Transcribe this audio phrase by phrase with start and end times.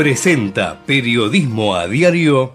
[0.00, 2.54] presenta Periodismo a Diario.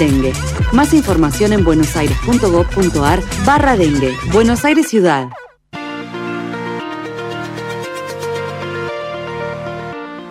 [0.01, 0.33] dengue.
[0.73, 4.15] Más información en buenosaires.gov.ar barra dengue.
[4.31, 5.29] Buenos Aires Ciudad.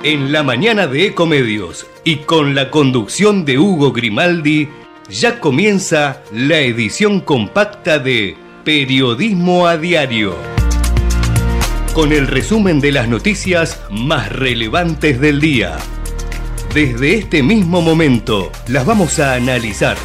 [0.02, 4.68] En la mañana de Ecomedios y con la conducción de Hugo Grimaldi,
[5.08, 10.34] ya comienza la edición compacta de Periodismo a Diario.
[11.94, 15.76] Con el resumen de las noticias más relevantes del día.
[16.74, 19.96] Desde este mismo momento las vamos a analizar,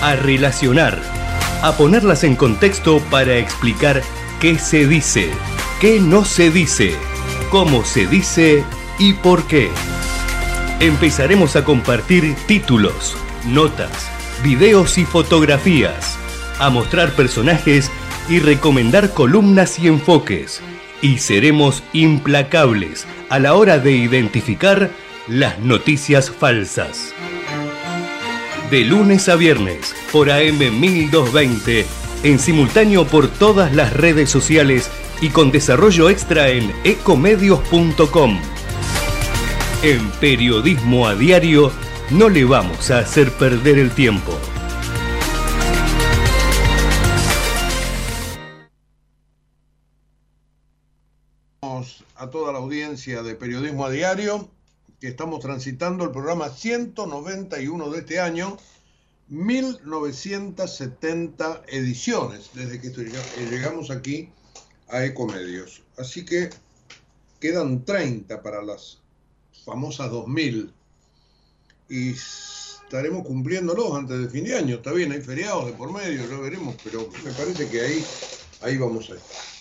[0.00, 1.00] a relacionar,
[1.62, 4.02] a ponerlas en contexto para explicar
[4.40, 5.30] qué se dice,
[5.80, 6.94] qué no se dice,
[7.50, 8.62] cómo se dice
[9.00, 9.68] y por qué.
[10.78, 14.08] Empezaremos a compartir títulos, notas,
[14.44, 16.16] videos y fotografías,
[16.60, 17.90] a mostrar personajes
[18.28, 20.62] y recomendar columnas y enfoques.
[21.02, 24.90] Y seremos implacables a la hora de identificar
[25.28, 27.12] las noticias falsas.
[28.70, 31.86] De lunes a viernes por AM 1220,
[32.22, 38.40] en simultáneo por todas las redes sociales y con desarrollo extra en ecomedios.com.
[39.82, 41.72] En Periodismo a Diario
[42.10, 44.32] no le vamos a hacer perder el tiempo.
[52.18, 54.48] a toda la audiencia de Periodismo a Diario
[55.00, 58.56] que estamos transitando el programa 191 de este año,
[59.28, 62.90] 1970 ediciones desde que
[63.50, 64.30] llegamos aquí
[64.88, 65.82] a Ecomedios.
[65.98, 66.48] Así que
[67.40, 69.00] quedan 30 para las
[69.64, 70.72] famosas 2000
[71.88, 74.76] y estaremos cumpliéndolos antes de fin de año.
[74.76, 78.04] Está bien, hay feriados de por medio, ya veremos, pero me parece que ahí,
[78.62, 79.55] ahí vamos a estar.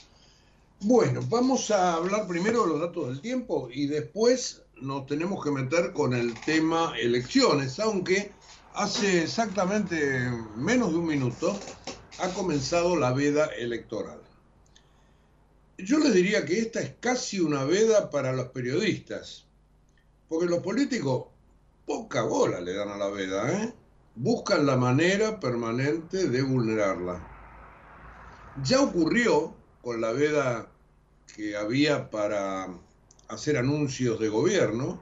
[0.81, 5.49] Bueno, vamos a hablar primero de los datos del tiempo y después nos tenemos que
[5.49, 8.31] meter con el tema elecciones, aunque
[8.73, 11.57] hace exactamente menos de un minuto
[12.19, 14.19] ha comenzado la veda electoral.
[15.77, 19.45] Yo les diría que esta es casi una veda para los periodistas,
[20.27, 21.27] porque los políticos
[21.85, 23.73] poca bola le dan a la veda, ¿eh?
[24.15, 27.31] buscan la manera permanente de vulnerarla.
[28.63, 30.67] Ya ocurrió con la veda
[31.35, 32.75] que había para
[33.27, 34.99] hacer anuncios de gobierno,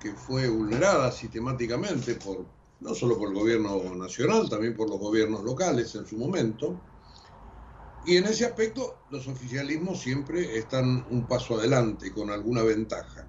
[0.00, 2.46] que fue vulnerada sistemáticamente por
[2.80, 6.80] no solo por el gobierno nacional, también por los gobiernos locales en su momento.
[8.06, 13.28] Y en ese aspecto los oficialismos siempre están un paso adelante, con alguna ventaja.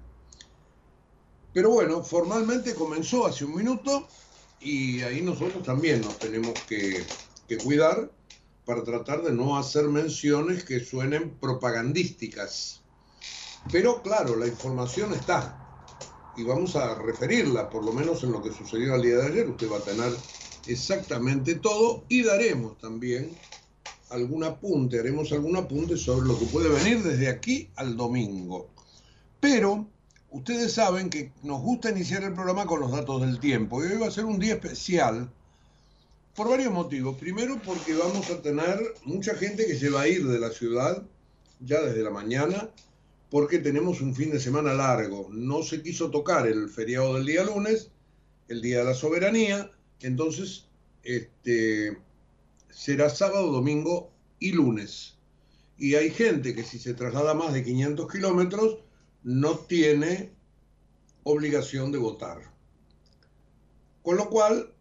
[1.52, 4.08] Pero bueno, formalmente comenzó hace un minuto
[4.60, 7.04] y ahí nosotros también nos tenemos que,
[7.46, 8.10] que cuidar
[8.68, 12.78] para tratar de no hacer menciones que suenen propagandísticas
[13.70, 15.64] pero claro, la información está
[16.36, 19.50] y vamos a referirla, por lo menos en lo que sucedió al día de ayer.
[19.50, 20.12] Usted va a tener
[20.66, 23.30] exactamente todo y daremos también
[24.10, 28.70] algún apunte, haremos algún apunte sobre lo que puede venir desde aquí al domingo.
[29.40, 29.86] Pero
[30.30, 33.98] ustedes saben que nos gusta iniciar el programa con los datos del tiempo y hoy
[33.98, 35.30] va a ser un día especial
[36.38, 37.18] por varios motivos.
[37.18, 41.02] Primero porque vamos a tener mucha gente que se va a ir de la ciudad
[41.58, 42.70] ya desde la mañana
[43.28, 45.28] porque tenemos un fin de semana largo.
[45.32, 47.90] No se quiso tocar el feriado del día lunes,
[48.46, 50.68] el día de la soberanía, entonces
[51.02, 51.98] este,
[52.70, 55.16] será sábado, domingo y lunes.
[55.76, 58.78] Y hay gente que si se traslada más de 500 kilómetros
[59.24, 60.30] no tiene
[61.24, 62.52] obligación de votar.
[64.02, 64.72] Con lo cual,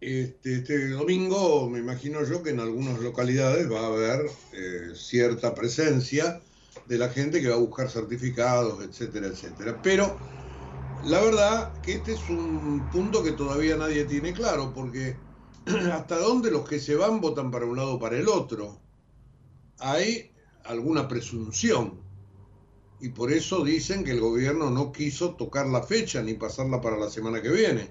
[0.00, 5.54] este, este, domingo me imagino yo que en algunas localidades va a haber eh, cierta
[5.54, 6.40] presencia
[6.86, 9.80] de la gente que va a buscar certificados, etcétera, etcétera.
[9.82, 10.16] Pero
[11.04, 15.16] la verdad que este es un punto que todavía nadie tiene claro, porque
[15.92, 18.80] hasta dónde los que se van votan para un lado o para el otro.
[19.78, 20.32] Hay
[20.64, 22.00] alguna presunción.
[23.00, 26.98] Y por eso dicen que el gobierno no quiso tocar la fecha ni pasarla para
[26.98, 27.90] la semana que viene,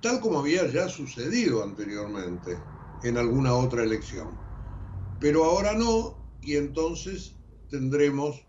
[0.00, 2.58] tal como había ya sucedido anteriormente
[3.02, 4.38] en alguna otra elección.
[5.20, 7.34] Pero ahora no, y entonces
[7.70, 8.44] tendremos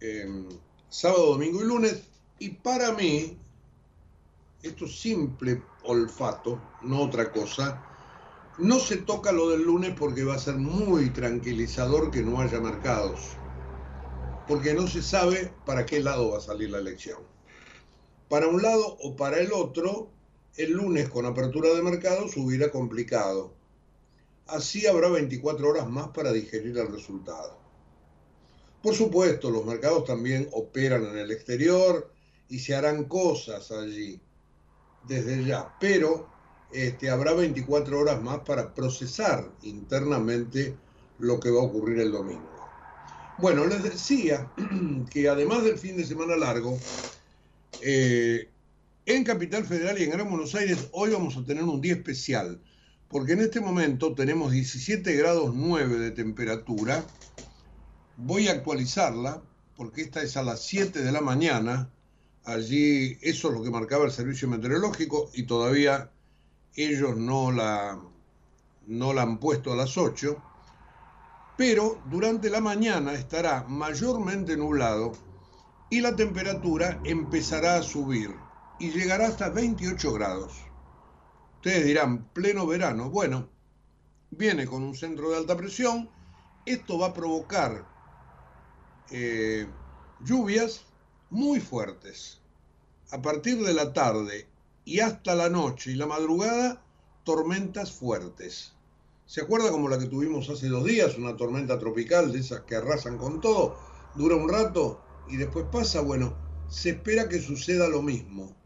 [0.00, 0.48] em,
[0.88, 2.08] sábado, domingo y lunes
[2.38, 3.38] Y para mí,
[4.62, 7.80] esto es simple olfato, no otra cosa,
[8.58, 12.60] no se toca lo del lunes porque va a ser muy tranquilizador que no haya
[12.60, 13.20] mercados,
[14.48, 17.20] porque no se sabe para qué lado va a salir la elección.
[18.28, 20.10] Para un lado o para el otro,
[20.56, 23.54] el lunes con apertura de mercados hubiera complicado.
[24.46, 27.58] Así habrá 24 horas más para digerir el resultado.
[28.82, 32.12] Por supuesto, los mercados también operan en el exterior
[32.48, 34.20] y se harán cosas allí
[35.06, 36.28] desde ya, pero
[36.72, 40.74] este, habrá 24 horas más para procesar internamente
[41.18, 42.50] lo que va a ocurrir el domingo.
[43.38, 44.50] Bueno, les decía
[45.10, 46.78] que además del fin de semana largo,
[47.80, 48.48] eh,
[49.04, 52.60] en Capital Federal y en Gran Buenos Aires hoy vamos a tener un día especial,
[53.08, 57.04] porque en este momento tenemos 17 grados 9 de temperatura.
[58.16, 59.42] Voy a actualizarla,
[59.76, 61.90] porque esta es a las 7 de la mañana.
[62.44, 66.10] Allí eso es lo que marcaba el servicio meteorológico y todavía
[66.76, 68.00] ellos no la,
[68.86, 70.40] no la han puesto a las 8.
[71.56, 75.12] Pero durante la mañana estará mayormente nublado
[75.90, 78.30] y la temperatura empezará a subir
[78.82, 80.54] y llegará hasta 28 grados.
[81.58, 83.10] Ustedes dirán, pleno verano.
[83.10, 83.48] Bueno,
[84.32, 86.10] viene con un centro de alta presión.
[86.66, 87.86] Esto va a provocar
[89.12, 89.68] eh,
[90.24, 90.84] lluvias
[91.30, 92.40] muy fuertes.
[93.12, 94.48] A partir de la tarde
[94.84, 96.82] y hasta la noche y la madrugada,
[97.22, 98.72] tormentas fuertes.
[99.26, 101.16] ¿Se acuerda como la que tuvimos hace dos días?
[101.16, 103.78] Una tormenta tropical de esas que arrasan con todo.
[104.16, 106.00] Dura un rato y después pasa.
[106.00, 106.34] Bueno,
[106.68, 108.56] se espera que suceda lo mismo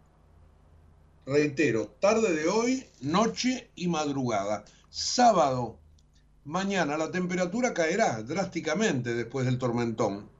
[1.27, 4.65] reitero, tarde de hoy, noche y madrugada.
[4.89, 5.79] Sábado,
[6.45, 10.31] mañana la temperatura caerá drásticamente después del tormentón.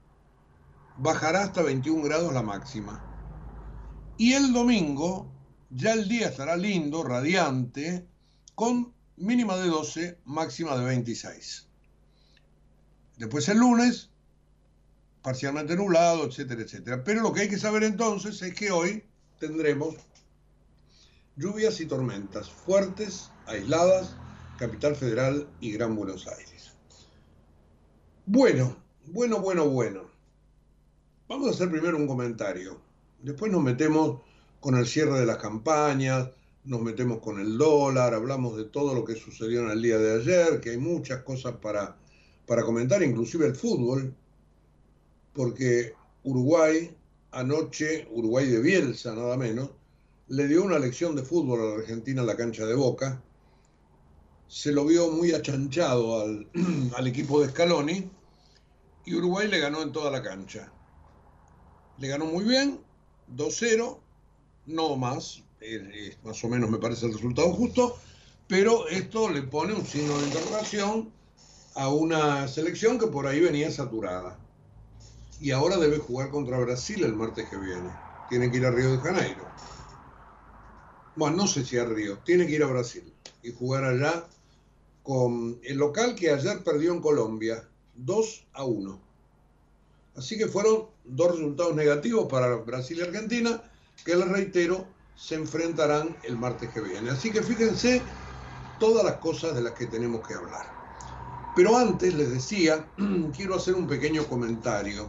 [0.97, 3.03] Bajará hasta 21 grados la máxima.
[4.17, 5.29] Y el domingo,
[5.69, 8.07] ya el día estará lindo, radiante,
[8.55, 11.67] con mínima de 12, máxima de 26.
[13.17, 14.09] Después el lunes,
[15.21, 17.03] parcialmente nublado, etcétera, etcétera.
[17.03, 19.03] Pero lo que hay que saber entonces es que hoy
[19.39, 19.95] tendremos
[21.37, 24.15] lluvias y tormentas fuertes, aisladas,
[24.57, 26.73] Capital Federal y Gran Buenos Aires.
[28.25, 28.75] Bueno,
[29.05, 30.01] bueno, bueno, bueno.
[31.27, 32.81] Vamos a hacer primero un comentario.
[33.21, 34.21] Después nos metemos
[34.59, 36.29] con el cierre de las campañas,
[36.63, 40.19] nos metemos con el dólar, hablamos de todo lo que sucedió en el día de
[40.19, 41.95] ayer, que hay muchas cosas para,
[42.45, 44.13] para comentar, inclusive el fútbol,
[45.33, 45.93] porque
[46.23, 46.95] Uruguay,
[47.31, 49.69] anoche, Uruguay de Bielsa nada menos,
[50.29, 53.21] le dio una lección de fútbol a la Argentina en la cancha de Boca.
[54.47, 56.47] Se lo vio muy achanchado al,
[57.07, 58.09] equipo de Scaloni
[59.05, 60.71] y Uruguay le ganó en toda la cancha.
[61.97, 62.81] Le ganó muy bien,
[63.35, 63.99] 2-0,
[64.67, 65.43] no más,
[66.23, 67.97] más o menos me parece el resultado justo,
[68.47, 71.09] pero esto le pone un signo de interrogación
[71.75, 74.37] a una selección que por ahí venía saturada.
[75.39, 77.89] Y ahora debe jugar contra Brasil el martes que viene.
[78.29, 79.47] Tiene que ir a Río de Janeiro
[81.17, 83.11] bueno, no sé si a Río, tiene que ir a Brasil
[83.41, 84.27] y jugar allá
[85.01, 89.01] con el local que ayer perdió en Colombia, 2 a 1.
[90.15, 93.63] Así que fueron dos resultados negativos para Brasil y Argentina,
[94.05, 97.09] que les reitero, se enfrentarán el martes que viene.
[97.09, 98.01] Así que fíjense
[98.79, 100.71] todas las cosas de las que tenemos que hablar.
[101.55, 102.87] Pero antes les decía,
[103.35, 105.07] quiero hacer un pequeño comentario.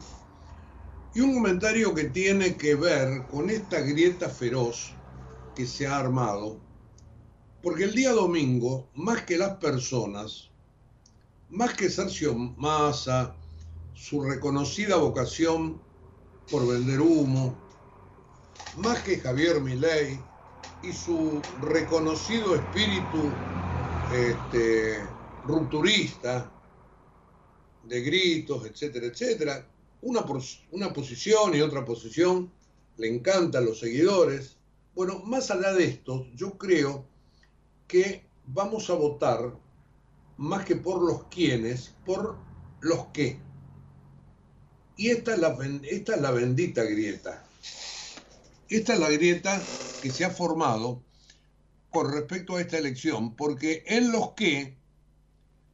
[1.14, 4.94] Y un comentario que tiene que ver con esta grieta feroz
[5.58, 6.56] que se ha armado,
[7.64, 10.50] porque el día domingo, más que las personas,
[11.50, 13.34] más que Sergio Massa,
[13.92, 15.82] su reconocida vocación
[16.48, 17.56] por vender humo,
[18.76, 20.20] más que Javier Milei
[20.84, 23.20] y su reconocido espíritu
[24.14, 25.00] este,
[25.42, 26.52] rupturista,
[27.82, 29.68] de gritos, etcétera, etcétera,
[30.02, 30.24] una,
[30.70, 32.48] una posición y otra posición,
[32.96, 34.57] le encantan los seguidores,
[34.98, 37.06] bueno, más allá de esto, yo creo
[37.86, 39.56] que vamos a votar
[40.36, 42.36] más que por los quienes, por
[42.80, 43.38] los qué.
[44.96, 47.46] Y esta es la, esta es la bendita grieta.
[48.68, 49.62] Esta es la grieta
[50.02, 51.00] que se ha formado
[51.90, 54.76] con respecto a esta elección, porque en los que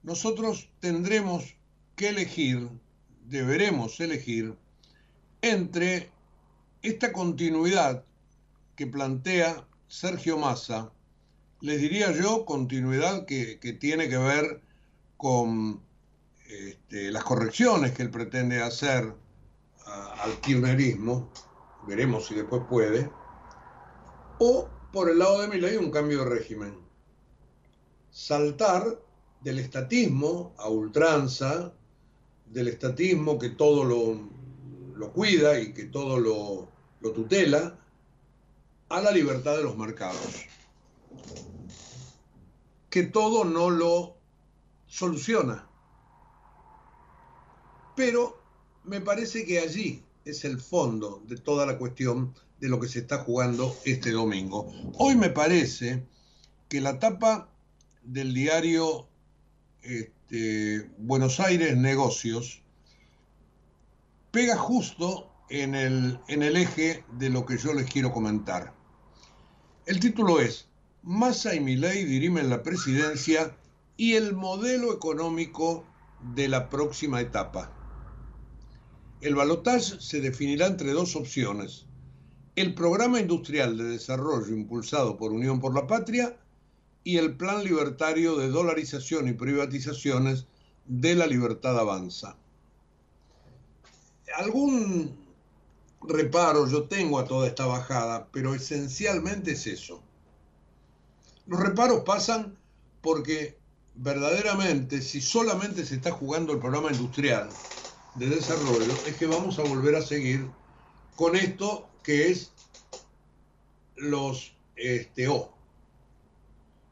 [0.03, 1.57] nosotros tendremos
[1.97, 2.69] que elegir,
[3.25, 4.55] deberemos elegir,
[5.41, 6.11] entre
[6.83, 8.05] esta continuidad
[8.77, 10.93] que plantea Sergio Massa,
[11.61, 14.61] les diría yo, continuidad que, tiene que ver
[15.17, 15.81] con
[16.49, 19.15] este, las correcciones que él pretende hacer
[19.87, 21.31] al kirchnerismo,
[21.87, 23.11] veremos si después puede,
[24.39, 26.79] o por el lado de mi ley un cambio de régimen.
[28.11, 29.01] Saltar
[29.41, 31.73] del estatismo a ultranza,
[32.47, 36.69] del estatismo que todo lo, cuida y que todo lo,
[37.01, 37.79] lo tutela,
[38.95, 40.47] a la libertad de los mercados,
[42.91, 44.17] que todo no lo
[44.87, 45.69] soluciona.
[47.97, 48.41] Pero
[48.85, 53.01] me parece que allí es el fondo de toda la cuestión de lo que se
[53.01, 54.73] está jugando este domingo.
[54.97, 56.07] Hoy me parece
[56.69, 57.49] que la tapa
[58.05, 59.09] del diario
[59.83, 62.63] este, Buenos Aires Negocios
[64.31, 68.84] pega justo en el, en el eje de lo que yo les quiero comentar.
[69.87, 70.67] El título es
[71.03, 73.55] Massa y Milei dirimen la presidencia
[73.99, 75.85] y el modelo económico
[76.35, 77.71] de la próxima etapa.
[79.21, 81.85] El balotaje se definirá entre dos opciones.
[82.57, 86.35] El programa industrial de desarrollo impulsado por Unión por la Patria
[87.03, 90.47] y el plan libertario de dolarización y privatizaciones
[90.87, 92.39] de la libertad avanza.
[94.39, 95.24] Algún
[96.09, 100.03] reparo yo tengo a toda esta bajada, pero esencialmente es eso.
[101.47, 102.57] Los reparos pasan
[103.01, 103.57] porque
[103.95, 107.49] verdaderamente si solamente se está jugando el programa industrial,
[108.15, 110.49] de desarrollo es que vamos a volver a seguir
[111.17, 112.53] con esto que es
[113.97, 115.53] los este, O.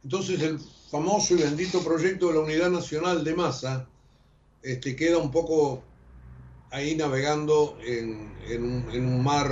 [0.03, 0.59] Entonces el
[0.91, 3.89] famoso y bendito proyecto de la Unidad Nacional de Masa
[4.63, 5.83] este, queda un poco
[6.73, 9.51] ahí navegando en, un, mar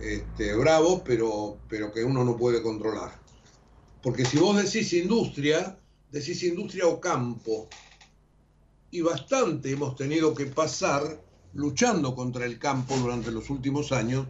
[0.00, 3.18] este, bravo, pero, pero que uno no puede controlar.
[4.02, 5.78] Porque si vos decís industria,
[6.12, 7.68] decís industria o campo,
[8.90, 11.20] y bastante hemos tenido que pasar
[11.54, 14.26] luchando contra el campo durante los últimos años,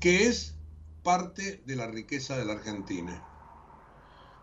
[0.00, 0.54] que es
[1.02, 3.22] parte de la riqueza de la Argentina.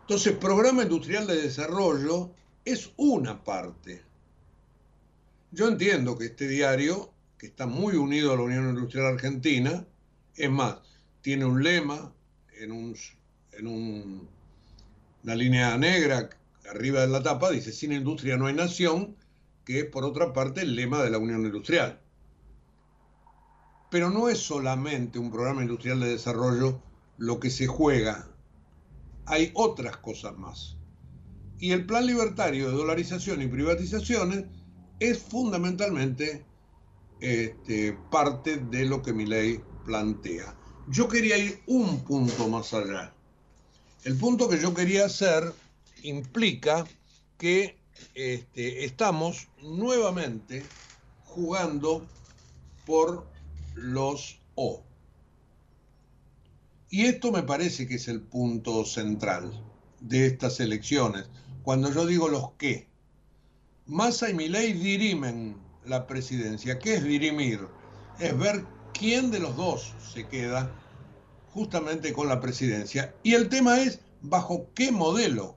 [0.02, 2.30] Entonces, programa industrial de desarrollo
[2.64, 4.09] es una parte.
[5.52, 9.84] Yo entiendo que este diario, que está muy unido a la Unión Industrial Argentina,
[10.36, 10.78] es más,
[11.22, 12.12] tiene un lema
[12.60, 12.94] en,
[13.52, 16.30] en una línea negra
[16.70, 19.16] arriba de la tapa, dice, sin industria no hay nación,
[19.64, 22.00] que es por otra parte el lema de la Unión Industrial.
[23.90, 26.80] Pero no es solamente un programa industrial de desarrollo
[27.18, 28.28] lo que se juega,
[29.26, 30.76] hay otras cosas más.
[31.58, 34.44] Y el plan libertario de dolarización y privatizaciones
[35.00, 36.44] es fundamentalmente
[37.20, 40.54] este, parte de lo que mi ley plantea.
[40.88, 43.12] Yo quería ir un punto más allá.
[44.04, 45.52] El punto que yo quería hacer
[46.02, 46.86] implica
[47.38, 47.76] que
[48.14, 50.62] este, estamos nuevamente
[51.24, 52.06] jugando
[52.86, 53.26] por
[53.74, 54.82] los O.
[56.90, 59.64] Y esto me parece que es el punto central
[60.00, 61.26] de estas elecciones.
[61.62, 62.89] Cuando yo digo los qué,
[63.90, 66.78] Massa y Milei dirimen la presidencia.
[66.78, 67.66] ¿Qué es dirimir?
[68.20, 70.70] Es ver quién de los dos se queda
[71.52, 73.12] justamente con la presidencia.
[73.24, 75.56] Y el tema es bajo qué modelo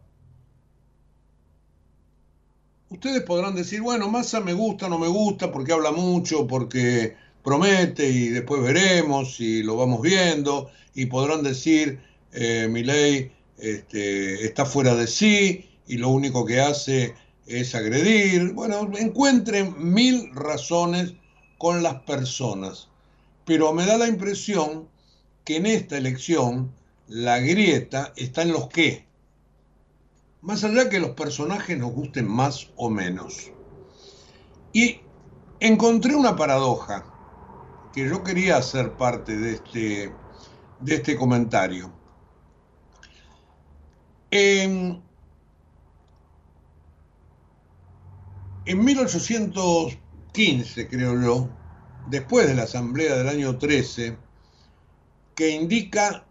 [2.89, 8.07] ustedes podrán decir, bueno, Massa me gusta, no me gusta, porque habla mucho, porque promete
[8.07, 11.99] y después veremos y lo vamos viendo, y podrán decir,
[12.31, 17.15] eh, mi ley este, está fuera de sí y lo único que hace
[17.47, 18.53] es agredir.
[18.53, 21.13] Bueno, encuentren mil razones
[21.57, 22.89] con las personas,
[23.45, 24.87] pero me da la impresión
[25.45, 26.71] que en esta elección
[27.07, 29.05] la grieta está en los qué
[30.43, 33.49] más allá que los personajes nos gusten más o menos.
[34.73, 34.99] Y
[35.59, 37.05] encontré una paradoja
[37.93, 40.13] que yo quería hacer parte de este,
[40.81, 41.91] de este comentario.
[44.31, 45.01] En,
[48.65, 51.49] en 1815, creo yo,
[52.09, 54.17] después de la Asamblea del año 13,
[55.35, 56.25] que indica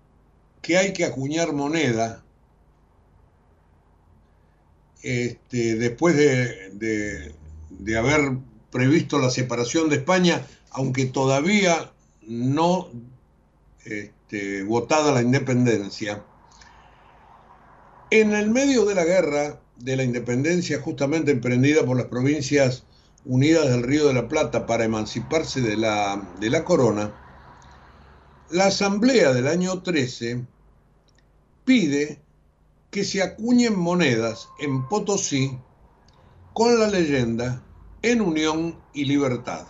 [0.60, 2.22] que hay que acuñar moneda
[5.02, 7.34] este, después de,
[7.98, 8.38] haber
[8.70, 12.88] previsto la separación de España, aunque todavía no
[13.84, 16.24] este, votada la independencia,
[18.10, 22.84] en el medio de la guerra de la independencia justamente emprendida por las provincias
[23.24, 27.12] unidas del Río de la Plata para emanciparse de la, de la corona,
[28.50, 30.44] la asamblea del año 13
[31.64, 32.20] pide
[32.90, 35.58] que se acuñen monedas en Potosí
[36.52, 37.62] con la leyenda
[38.02, 39.66] en unión y libertad.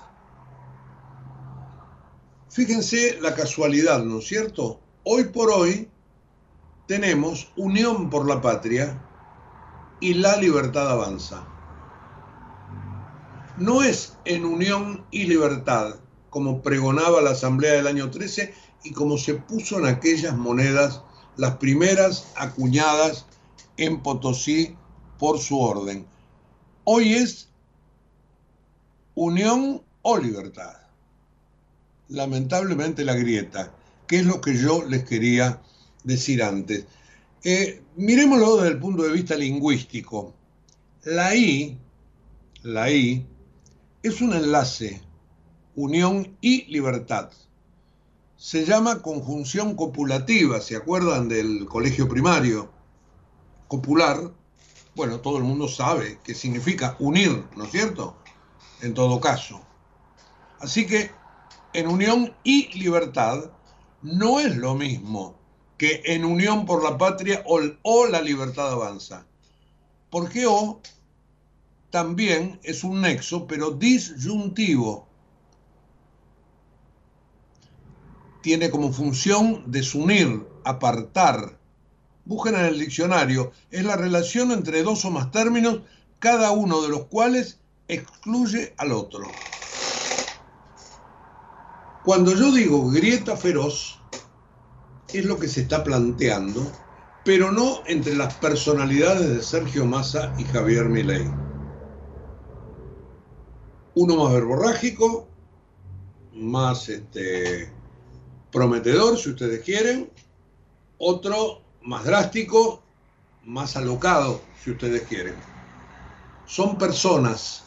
[2.51, 4.81] Fíjense la casualidad, ¿no es cierto?
[5.05, 5.89] Hoy por hoy
[6.87, 9.01] tenemos Unión por la Patria
[10.03, 11.43] y la libertad avanza.
[13.57, 15.95] No es en unión y libertad,
[16.29, 18.53] como pregonaba la Asamblea del año 13
[18.85, 21.03] y como se puso en aquellas monedas,
[21.39, 23.25] las primeras acuñadas
[23.79, 24.77] en Potosí
[25.19, 26.05] por su orden.
[26.85, 27.49] Hoy es
[29.15, 30.83] unión o libertad
[32.13, 33.73] lamentablemente la grieta,
[34.07, 35.61] que es lo que yo les quería
[36.05, 36.85] decir antes.
[37.45, 40.33] Eh, miremoslo desde el punto de vista lingüístico.
[41.03, 41.77] La I,
[42.63, 43.27] la I,
[44.01, 45.03] es un enlace,
[45.75, 47.33] unión y libertad.
[48.37, 52.71] Se llama conjunción copulativa, ¿se acuerdan del colegio primario?
[53.67, 54.33] Copular,
[54.95, 58.19] bueno, todo el mundo sabe que significa unir, ¿no es cierto?
[58.83, 59.61] En todo caso.
[60.61, 61.11] Así que
[61.73, 63.51] en unión y libertad
[64.01, 65.42] no es lo mismo
[65.83, 69.27] que en unión por la patria o, la libertad avanza.
[70.11, 70.81] Porque O
[71.91, 75.09] también es un nexo, pero disyuntivo.
[78.43, 81.59] Tiene como función desunir, apartar.
[82.27, 83.51] Busquen en el diccionario.
[83.73, 85.81] Es la relación entre dos o más términos,
[86.21, 87.59] cada uno de los cuales
[87.89, 89.25] excluye al otro.
[92.05, 93.99] Cuando yo digo grieta feroz,
[95.19, 96.71] es lo que se está planteando,
[97.25, 101.31] pero no entre las personalidades de Sergio Massa y Javier Milei.
[103.95, 105.29] Uno más verborrágico,
[106.35, 107.71] más este,
[108.51, 110.11] prometedor, si ustedes quieren,
[110.99, 112.83] otro más drástico,
[113.45, 115.35] más alocado, si ustedes quieren.
[116.47, 117.65] Son personas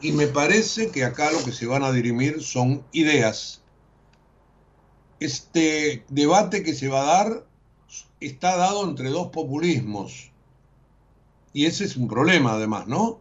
[0.00, 3.62] y me parece que acá lo que se van a dirimir son ideas.
[5.20, 7.46] Este debate que se va a dar
[8.20, 10.30] está dado entre dos populismos.
[11.52, 13.20] Y ese es un problema además, ¿no?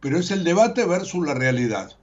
[0.00, 1.96] Pero es el debate versus la realidad.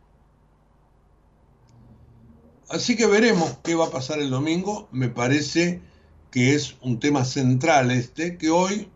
[2.69, 4.87] Así que veremos qué va a pasar el domingo.
[4.91, 5.81] Me parece
[6.31, 8.89] que es un tema central este, que hoy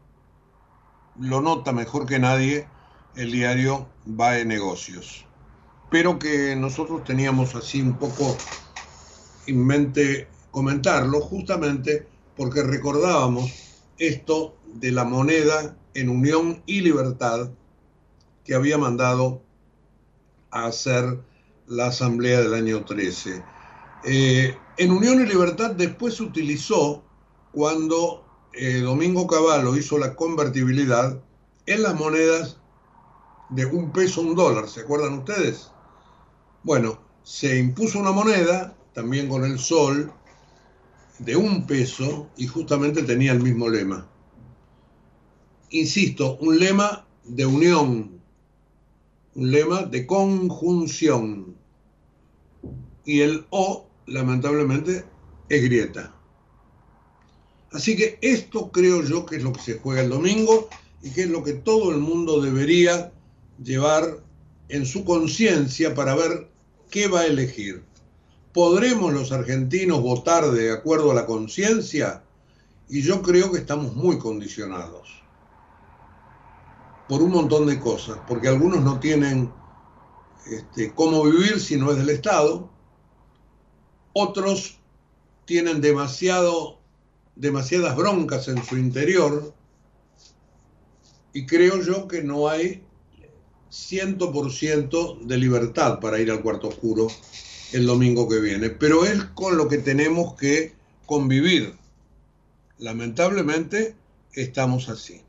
[1.20, 2.68] lo nota mejor que nadie
[3.16, 5.26] el diario va de negocios.
[5.90, 8.36] Pero que nosotros teníamos así un poco
[9.50, 13.52] en mente comentarlo, justamente porque recordábamos
[13.98, 17.50] esto de la moneda en unión y libertad
[18.44, 19.42] que había mandado
[20.52, 21.20] a hacer
[21.68, 23.44] la Asamblea del año 13.
[24.06, 27.04] Eh, en unión y libertad después se utilizó
[27.52, 31.22] cuando eh, Domingo Cavallo hizo la convertibilidad
[31.66, 32.58] en las monedas
[33.50, 35.72] de un peso un dólar, ¿se acuerdan ustedes?
[36.64, 40.12] Bueno, se impuso una moneda, también con el sol,
[41.20, 44.10] de un peso y justamente tenía el mismo lema.
[45.70, 48.22] Insisto, un lema de unión,
[49.36, 51.56] un lema de conjunción.
[53.06, 55.06] Y el O, lamentablemente,
[55.50, 56.16] es grieta.
[57.72, 60.70] Así que esto creo yo que es lo que se juega el domingo
[61.04, 63.12] y que es lo que todo el mundo debería
[63.64, 64.24] llevar
[64.70, 66.50] en su conciencia para ver
[66.90, 67.84] qué va a elegir.
[68.54, 72.24] ¿Podremos los argentinos votar de acuerdo a la conciencia?
[72.90, 75.24] Y yo creo que estamos muy condicionados
[77.08, 79.52] por un montón de cosas, porque algunos no tienen
[80.46, 82.70] este, cómo vivir si no es del Estado,
[84.14, 84.80] otros
[85.46, 86.80] tienen demasiado,
[87.36, 89.54] demasiadas broncas en su interior,
[91.34, 92.84] y creo yo que no hay
[93.72, 97.08] 100% de libertad para ir al cuarto oscuro
[97.72, 100.74] el domingo que viene, pero es con lo que tenemos que
[101.06, 101.76] convivir.
[102.78, 103.96] Lamentablemente
[104.34, 105.22] estamos así.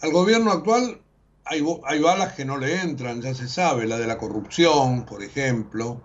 [0.00, 1.00] Al gobierno actual
[1.44, 1.60] hay,
[2.00, 6.00] balas que no le entran, ya se sabe, la de la corrupción, por ejemplo,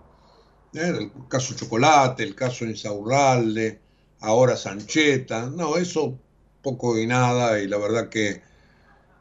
[0.72, 0.92] ¿eh?
[0.98, 3.80] el caso Chocolate, el caso Insaurralde,
[4.20, 6.18] ahora Sancheta, no, eso
[6.62, 8.42] poco y nada, y la verdad que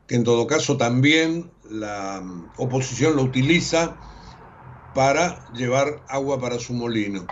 [0.07, 3.95] que en todo caso también la mm, oposición lo utiliza
[4.93, 7.25] para llevar agua para su molino.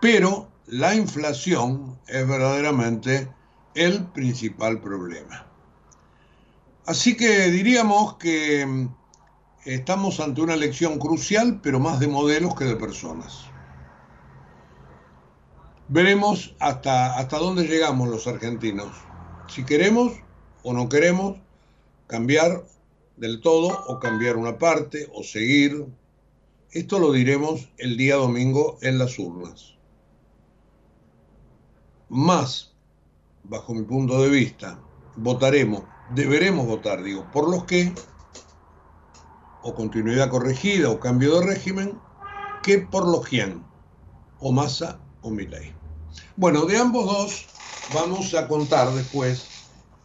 [0.00, 3.28] Pero la inflación es verdaderamente
[3.74, 5.46] el principal problema.
[6.86, 8.88] Así que diríamos que mm,
[9.66, 13.44] estamos ante una elección crucial, pero más de modelos que de personas.
[15.88, 18.88] Veremos hasta, hasta dónde llegamos los argentinos,
[19.48, 20.12] si queremos
[20.62, 21.38] o no queremos,
[22.06, 22.64] cambiar
[23.16, 25.86] del todo o cambiar una parte o seguir
[26.70, 29.78] Esto lo diremos el día domingo en las urnas.
[32.10, 32.74] Más,
[33.42, 34.78] bajo mi punto de vista,
[35.16, 37.94] votaremos, deberemos votar, digo, por los que,
[39.62, 41.98] o continuidad corregida o cambio de régimen,
[42.62, 43.64] que por los quién,
[44.38, 45.72] o Massa o Milei.
[46.36, 47.46] Bueno, de ambos dos
[47.94, 49.46] vamos a contar después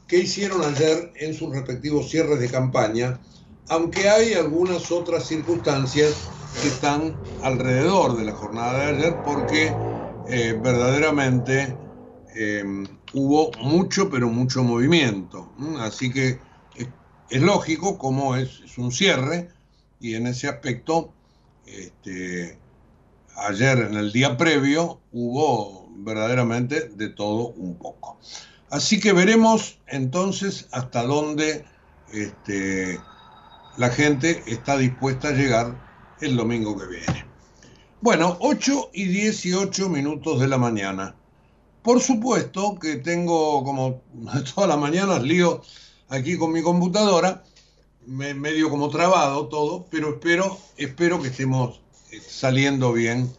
[0.07, 3.19] qué hicieron ayer en sus respectivos cierres de campaña,
[3.67, 6.15] aunque hay algunas otras circunstancias
[6.61, 9.73] que están alrededor de la jornada de ayer porque
[10.27, 11.75] eh, verdaderamente
[12.35, 12.63] eh,
[13.13, 15.51] hubo mucho, pero mucho movimiento.
[15.79, 16.39] Así que
[17.29, 19.49] es, lógico, como es, un cierre,
[19.99, 21.13] y en ese aspecto,
[21.65, 22.57] este,
[23.35, 28.17] ayer en el día previo hubo verdaderamente de todo un poco.
[28.69, 31.65] Así que veremos entonces hasta dónde
[32.11, 32.99] este,
[33.77, 35.92] la gente está dispuesta a llegar
[36.23, 37.25] el domingo que viene.
[38.01, 41.15] Bueno, 8 y 18 minutos de la mañana.
[41.81, 44.01] Por supuesto que tengo como
[44.55, 45.61] todas las mañanas lío
[46.09, 47.43] aquí con mi computadora,
[48.05, 51.81] medio como trabado todo, pero espero, espero que estemos
[52.11, 53.31] eh, saliendo bien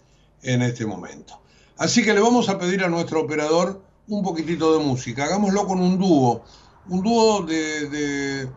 [0.42, 1.40] en este momento.
[1.76, 5.24] Así que le vamos a pedir a nuestro operador un poquitito de música.
[5.24, 6.44] Hagámoslo con un dúo,
[6.88, 8.48] un dúo de, de,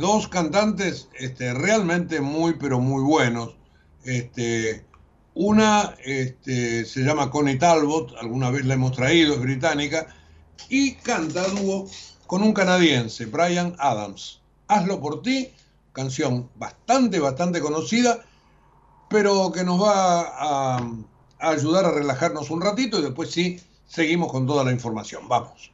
[0.00, 3.56] dos cantantes este, realmente muy, pero muy buenos.
[4.04, 4.84] Este,
[5.34, 10.08] una este, se llama Connie Talbot, alguna vez la hemos traído, es británica,
[10.68, 11.86] y canta dúo
[12.26, 14.40] con un canadiense, Brian Adams.
[14.66, 15.52] Hazlo por ti,
[15.92, 18.24] canción bastante, bastante conocida,
[19.08, 20.76] pero que nos va a,
[21.38, 25.28] a ayudar a relajarnos un ratito y después sí, seguimos con toda la información.
[25.28, 25.72] Vamos.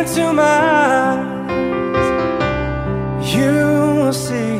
[0.00, 0.42] Into my
[1.12, 2.08] eyes,
[3.34, 3.52] you
[4.00, 4.59] will see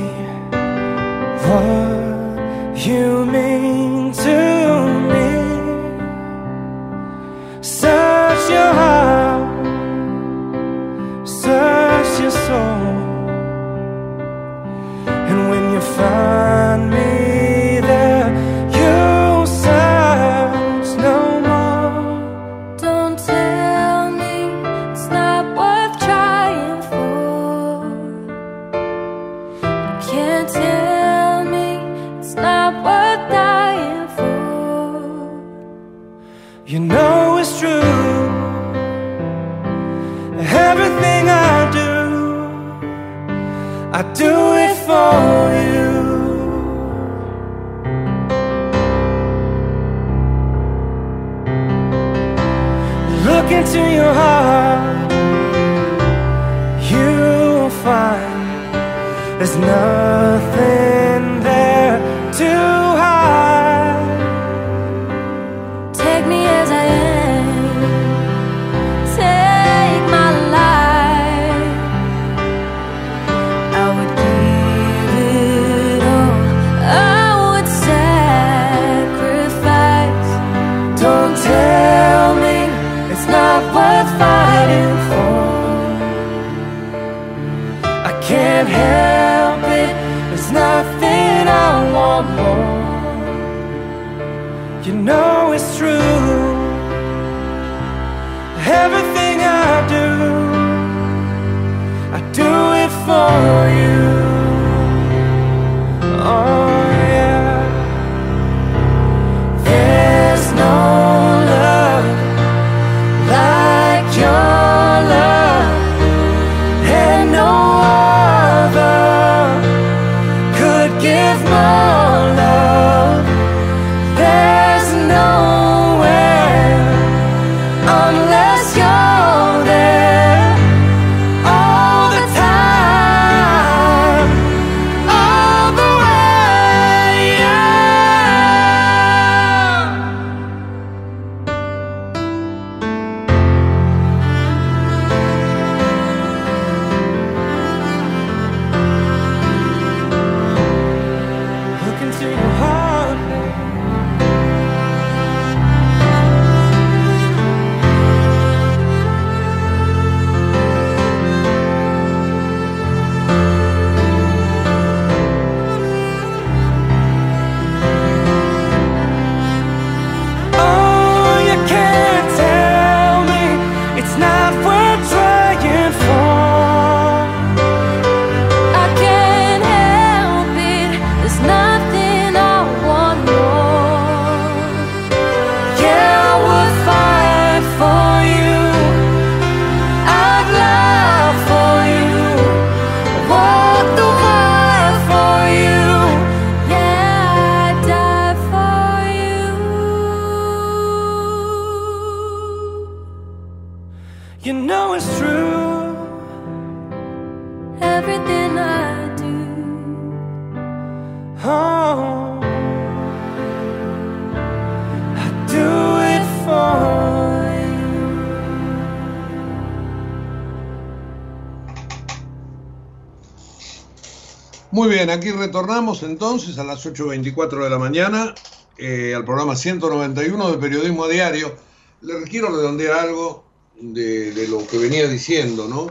[224.73, 228.37] Muy bien, aquí retornamos entonces a las 8.24 de la mañana
[228.79, 231.57] eh, al programa 191 de Periodismo a Diario.
[232.03, 233.45] Le quiero redondear algo
[233.81, 235.89] de, de lo que venía diciendo, ¿no?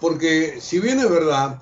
[0.00, 1.60] Porque si bien es verdad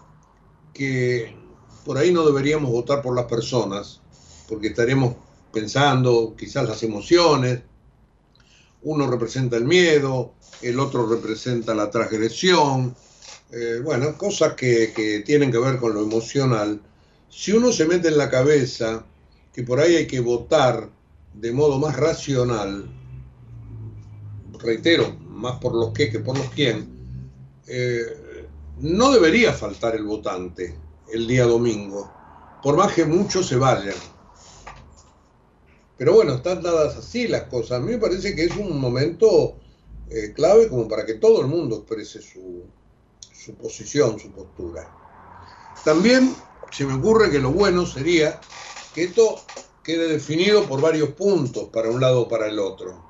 [0.72, 1.36] que
[1.84, 4.00] por ahí no deberíamos votar por las personas,
[4.48, 5.16] porque estaremos
[5.52, 7.62] pensando quizás las emociones,
[8.82, 12.94] uno representa el miedo, el otro representa la transgresión,
[13.52, 16.80] eh, bueno, cosas que, que tienen que ver con lo emocional.
[17.28, 19.04] Si uno se mete en la cabeza
[19.52, 20.90] que por ahí hay que votar
[21.34, 22.88] de modo más racional,
[24.58, 26.88] reitero, más por los que que por los quién,
[27.66, 30.76] eh, no debería faltar el votante
[31.12, 32.12] el día domingo,
[32.62, 33.94] por más que muchos se vayan.
[35.96, 37.78] Pero bueno, están dadas así las cosas.
[37.78, 39.56] A mí me parece que es un momento
[40.10, 42.64] eh, clave como para que todo el mundo exprese su,
[43.46, 44.92] su posición, su postura.
[45.84, 46.34] También
[46.72, 48.40] se me ocurre que lo bueno sería
[48.94, 49.40] que esto
[49.84, 53.04] quede definido por varios puntos para un lado o para el otro,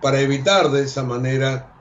[0.00, 1.74] para evitar de esa manera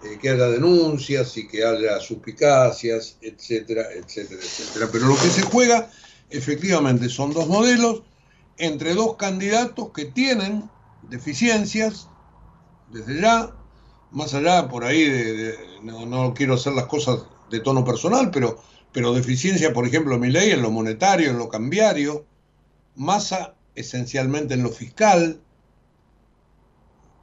[0.00, 4.88] eh, que haya denuncias y que haya suspicacias, etcétera, etcétera, etcétera.
[4.92, 5.90] Pero lo que se juega
[6.30, 8.02] efectivamente son dos modelos
[8.58, 12.10] entre dos candidatos que tienen deficiencias
[12.86, 13.56] desde ya,
[14.10, 18.30] más allá por ahí de, de- no, no quiero hacer las cosas de tono personal,
[18.30, 22.24] pero, pero deficiencia, por ejemplo, mi ley en lo monetario, en lo cambiario,
[22.96, 25.40] masa esencialmente en lo fiscal,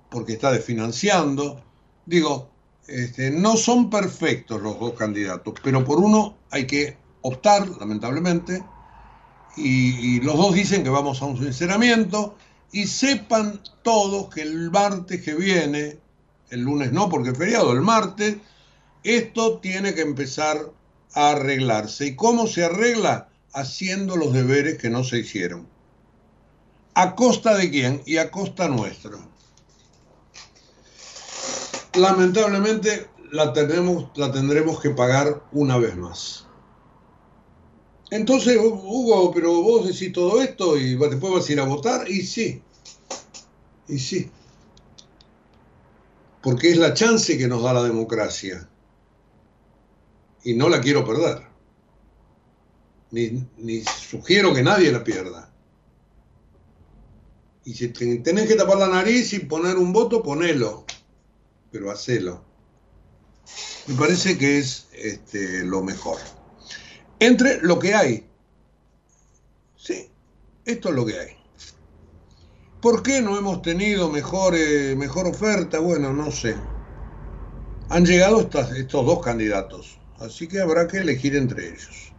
[0.09, 1.63] porque está desfinanciando.
[2.05, 2.49] Digo,
[2.87, 8.63] este, no son perfectos los dos candidatos, pero por uno hay que optar, lamentablemente,
[9.57, 12.35] y, y los dos dicen que vamos a un sinceramiento,
[12.71, 15.99] y sepan todos que el martes que viene,
[16.49, 18.37] el lunes no porque es feriado, el martes,
[19.03, 20.71] esto tiene que empezar
[21.13, 22.07] a arreglarse.
[22.07, 23.29] ¿Y cómo se arregla?
[23.53, 25.67] Haciendo los deberes que no se hicieron.
[26.93, 28.01] ¿A costa de quién?
[28.05, 29.17] Y a costa nuestra.
[31.95, 36.45] Lamentablemente la, tenemos, la tendremos que pagar una vez más.
[38.11, 42.23] Entonces, Hugo, pero vos decís todo esto y después vas a ir a votar, y
[42.23, 42.61] sí,
[43.87, 44.31] y sí,
[46.41, 48.69] porque es la chance que nos da la democracia,
[50.43, 51.43] y no la quiero perder,
[53.11, 55.51] ni, ni sugiero que nadie la pierda.
[57.65, 60.85] Y si te- tenés que tapar la nariz y poner un voto, ponelo,
[61.71, 62.43] pero hacelo.
[63.87, 66.17] Me parece que es este, lo mejor
[67.19, 68.25] entre lo que hay.
[69.75, 70.09] Sí,
[70.65, 71.38] esto es lo que hay.
[72.81, 75.79] ¿Por qué no hemos tenido mejor, eh, mejor oferta?
[75.79, 76.55] Bueno, no sé.
[77.89, 82.13] Han llegado estos dos candidatos, así que habrá que elegir entre ellos.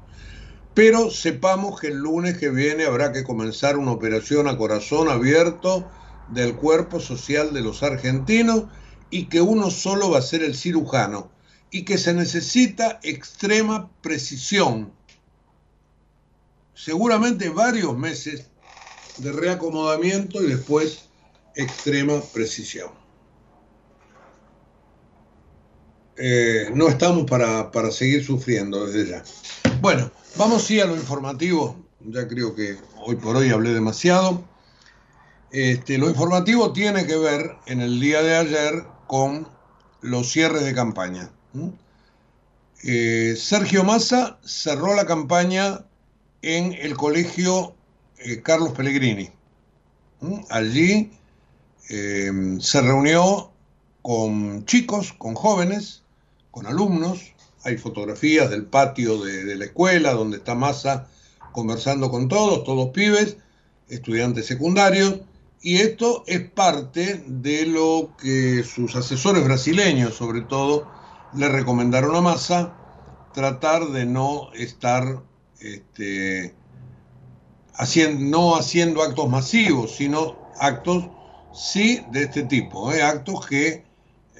[0.75, 5.91] Pero sepamos que el lunes que viene habrá que comenzar una operación a corazón abierto
[6.29, 8.65] del cuerpo social de los argentinos
[9.09, 11.31] y que uno solo va a ser el cirujano
[11.71, 14.93] y que se necesita extrema precisión.
[16.75, 18.50] Seguramente varios meses
[19.21, 21.05] de reacomodamiento y después
[21.55, 22.91] extrema precisión.
[26.17, 29.25] Eh, no estamos para, para seguir sufriendo desde ya.
[29.81, 31.77] Bueno, vamos sí a lo informativo.
[32.01, 34.45] Ya creo que hoy por hoy hablé demasiado.
[35.51, 39.49] Este, lo informativo tiene que ver en el día de ayer con
[40.01, 41.31] los cierres de campaña.
[42.85, 45.85] Eh, Sergio Massa cerró la campaña
[46.43, 47.75] en el colegio
[48.21, 49.31] eh, Carlos Pellegrini.
[50.23, 50.45] ¿m?
[50.51, 51.11] Allí
[51.89, 52.31] eh,
[52.61, 53.51] se reunió
[54.03, 56.03] con chicos, con jóvenes,
[56.51, 57.35] con alumnos.
[57.65, 61.09] Hay fotografías del patio de, de la escuela donde está Massa
[61.53, 63.37] conversando con todos, todos pibes,
[63.89, 65.21] estudiantes secundarios.
[65.63, 70.89] Y esto es parte de lo que sus asesores brasileños, sobre todo,
[71.35, 72.75] le recomendaron a Massa
[73.35, 75.23] tratar de no estar
[75.61, 76.55] este,
[77.81, 81.09] haciendo, no haciendo actos masivos, sino actos,
[81.53, 83.03] sí, de este tipo, ¿eh?
[83.03, 83.85] actos que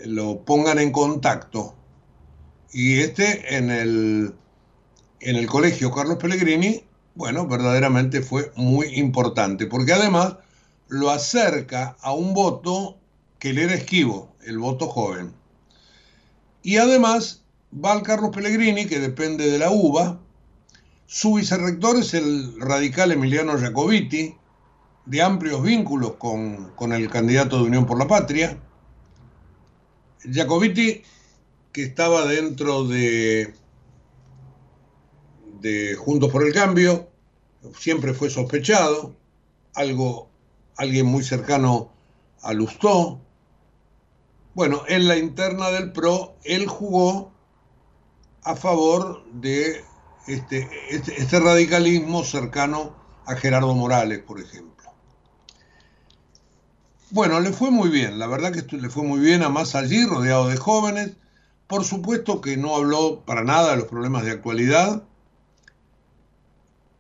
[0.05, 1.75] lo pongan en contacto.
[2.73, 4.35] Y este en el,
[5.21, 10.37] en el colegio Carlos Pellegrini, bueno, verdaderamente fue muy importante, porque además
[10.89, 12.99] lo acerca a un voto
[13.39, 15.33] que le era esquivo, el voto joven.
[16.63, 20.21] Y además va al Carlos Pellegrini, que depende de la UBA,
[21.13, 24.37] su vicerrector es el radical Emiliano Jacobiti,
[25.07, 28.57] de amplios vínculos con, con el candidato de Unión por la Patria.
[30.21, 31.03] Jacobiti,
[31.73, 33.53] que estaba dentro de,
[35.61, 37.09] de Juntos por el Cambio,
[37.77, 39.17] siempre fue sospechado,
[39.75, 40.31] algo,
[40.77, 41.91] alguien muy cercano
[42.41, 43.21] a Lustó.
[44.55, 47.33] Bueno, en la interna del PRO, él jugó
[48.45, 49.90] a favor de
[50.27, 52.95] este, este, este radicalismo cercano
[53.27, 54.71] a Gerardo Morales, por ejemplo.
[57.11, 60.05] Bueno, le fue muy bien, la verdad que le fue muy bien a más allí,
[60.05, 61.13] rodeado de jóvenes.
[61.67, 65.05] Por supuesto que no habló para nada de los problemas de actualidad,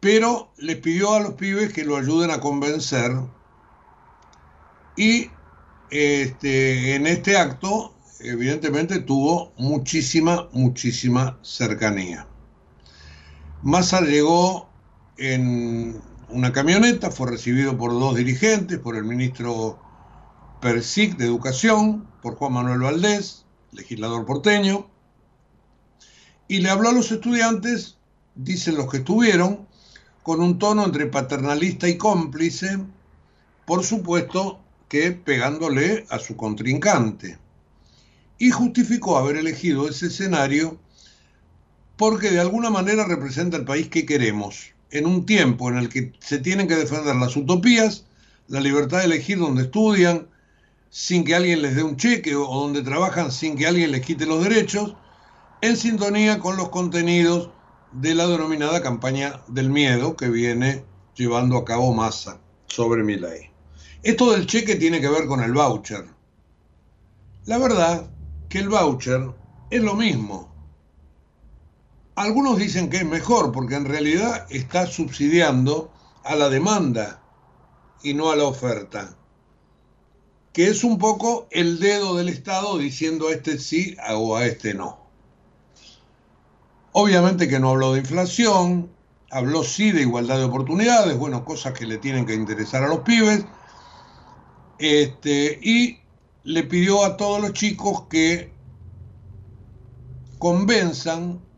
[0.00, 3.12] pero les pidió a los pibes que lo ayuden a convencer
[4.96, 5.30] y
[5.90, 12.29] este, en este acto evidentemente tuvo muchísima, muchísima cercanía.
[13.62, 14.70] Massa llegó
[15.18, 19.78] en una camioneta, fue recibido por dos dirigentes, por el ministro
[20.62, 24.88] Persic de Educación, por Juan Manuel Valdés, legislador porteño,
[26.48, 27.98] y le habló a los estudiantes,
[28.34, 29.68] dicen los que estuvieron,
[30.22, 32.78] con un tono entre paternalista y cómplice,
[33.66, 37.38] por supuesto que pegándole a su contrincante.
[38.38, 40.78] Y justificó haber elegido ese escenario
[42.00, 46.14] porque de alguna manera representa el país que queremos, en un tiempo en el que
[46.18, 48.06] se tienen que defender las utopías,
[48.48, 50.26] la libertad de elegir donde estudian,
[50.88, 54.24] sin que alguien les dé un cheque o donde trabajan sin que alguien les quite
[54.24, 54.94] los derechos,
[55.60, 57.50] en sintonía con los contenidos
[57.92, 60.82] de la denominada campaña del miedo que viene
[61.16, 63.50] llevando a cabo Massa sobre mi ley.
[64.02, 66.06] Esto del cheque tiene que ver con el voucher.
[67.44, 68.08] La verdad
[68.48, 69.34] que el voucher
[69.68, 70.49] es lo mismo.
[72.20, 75.90] Algunos dicen que es mejor porque en realidad está subsidiando
[76.22, 77.22] a la demanda
[78.02, 79.16] y no a la oferta,
[80.52, 84.74] que es un poco el dedo del Estado diciendo a este sí o a este
[84.74, 84.98] no.
[86.92, 88.90] Obviamente que no habló de inflación,
[89.30, 92.98] habló sí de igualdad de oportunidades, bueno, cosas que le tienen que interesar a los
[92.98, 93.46] pibes,
[94.78, 96.00] este, y
[96.44, 98.52] le pidió a todos los chicos que
[100.38, 101.48] convenzan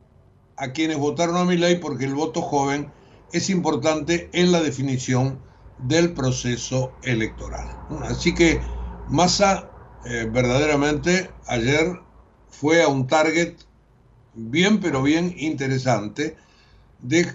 [0.57, 2.93] a quienes votaron a mi ley porque el voto joven
[3.33, 5.41] es importante en la definición
[5.79, 7.69] del proceso electoral.
[8.03, 8.61] Así que
[9.09, 9.71] Massa
[10.05, 12.01] eh, verdaderamente ayer
[12.49, 13.55] fue a un target
[14.35, 16.37] bien, pero bien interesante
[17.01, 17.27] de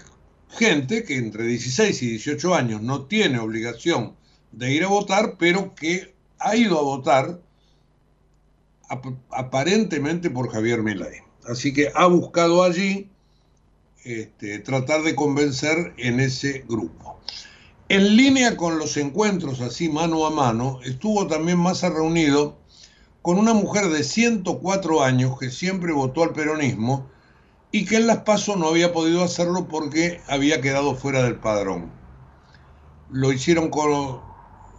[0.50, 4.16] gente que entre 16 y 18 años no tiene obligación
[4.52, 7.42] de ir a votar, pero que ha ido a votar
[9.32, 11.27] aparentemente por Javier Milei.
[11.48, 13.10] Así que ha buscado allí
[14.04, 17.20] este, tratar de convencer en ese grupo.
[17.90, 22.58] En línea con los encuentros así mano a mano, estuvo también Massa reunido
[23.22, 27.10] con una mujer de 104 años que siempre votó al peronismo
[27.72, 31.92] y que en las PASO no había podido hacerlo porque había quedado fuera del padrón.
[33.10, 33.70] Lo hicieron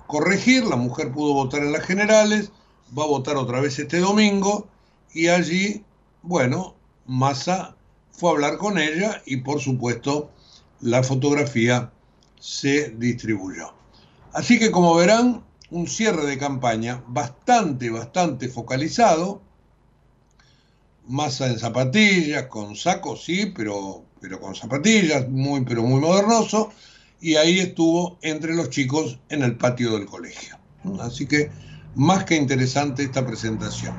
[0.07, 2.51] corregir, la mujer pudo votar en las generales,
[2.99, 4.69] va a votar otra vez este domingo
[5.13, 5.85] y allí,
[6.23, 6.75] bueno,
[7.07, 7.77] Massa
[8.11, 10.31] fue a hablar con ella y por supuesto
[10.81, 11.91] la fotografía
[12.41, 13.73] se distribuyó.
[14.33, 19.43] Así que como verán, un cierre de campaña bastante, bastante focalizado.
[21.07, 26.71] Masa en zapatillas, con saco, sí, pero, pero con zapatillas, muy, pero muy modernoso.
[27.21, 30.57] Y ahí estuvo entre los chicos en el patio del colegio.
[31.01, 31.51] Así que
[31.95, 33.95] más que interesante esta presentación.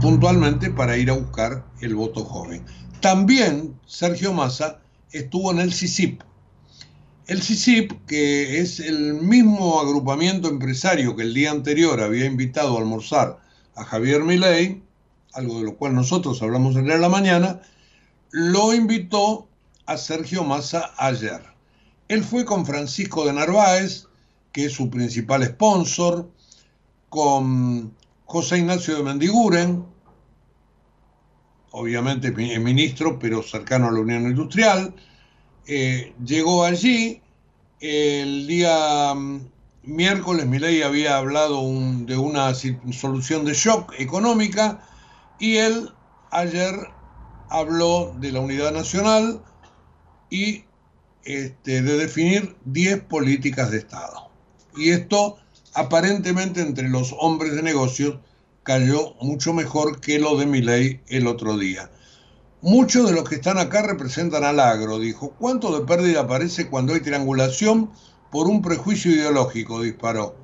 [0.00, 2.64] Puntualmente para ir a buscar el voto joven.
[3.00, 4.80] También Sergio Massa
[5.12, 6.22] estuvo en el CICIP,
[7.28, 12.80] el CICIP, que es el mismo agrupamiento empresario que el día anterior había invitado a
[12.80, 13.38] almorzar
[13.76, 14.82] a Javier Milei,
[15.34, 17.60] algo de lo cual nosotros hablamos en la mañana,
[18.30, 19.46] lo invitó
[19.84, 21.42] a Sergio Massa ayer.
[22.08, 24.06] Él fue con Francisco de Narváez,
[24.50, 26.30] que es su principal sponsor,
[27.10, 27.94] con
[28.28, 29.86] José Ignacio de Mendiguren,
[31.70, 34.94] obviamente ministro, pero cercano a la Unión Industrial,
[35.66, 37.22] eh, llegó allí,
[37.80, 39.48] el día mm,
[39.84, 44.86] miércoles Milei había hablado de una solución de shock económica
[45.38, 45.90] y él
[46.30, 46.74] ayer
[47.48, 49.42] habló de la unidad nacional
[50.28, 50.64] y
[51.24, 54.28] este, de definir 10 políticas de Estado.
[54.76, 55.38] Y esto
[55.78, 58.16] aparentemente entre los hombres de negocios
[58.64, 61.88] cayó mucho mejor que lo de Milei el otro día.
[62.60, 65.30] Muchos de los que están acá representan al agro, dijo.
[65.38, 67.92] ¿Cuánto de pérdida aparece cuando hay triangulación
[68.32, 69.80] por un prejuicio ideológico?
[69.80, 70.34] disparó.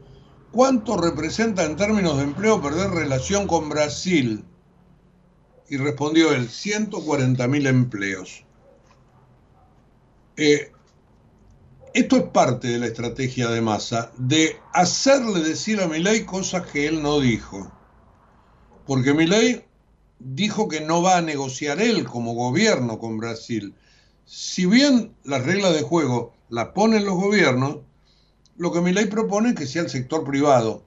[0.52, 4.44] ¿Cuánto representa en términos de empleo perder relación con Brasil?
[5.68, 8.44] Y respondió él, 140.000 empleos.
[10.36, 10.70] Eh,
[11.94, 16.88] esto es parte de la estrategia de Massa, de hacerle decir a Milei cosas que
[16.88, 17.70] él no dijo.
[18.84, 19.64] Porque Milei
[20.18, 23.76] dijo que no va a negociar él como gobierno con Brasil.
[24.24, 27.78] Si bien las reglas de juego las ponen los gobiernos,
[28.56, 30.82] lo que Milei propone es que sea el sector privado,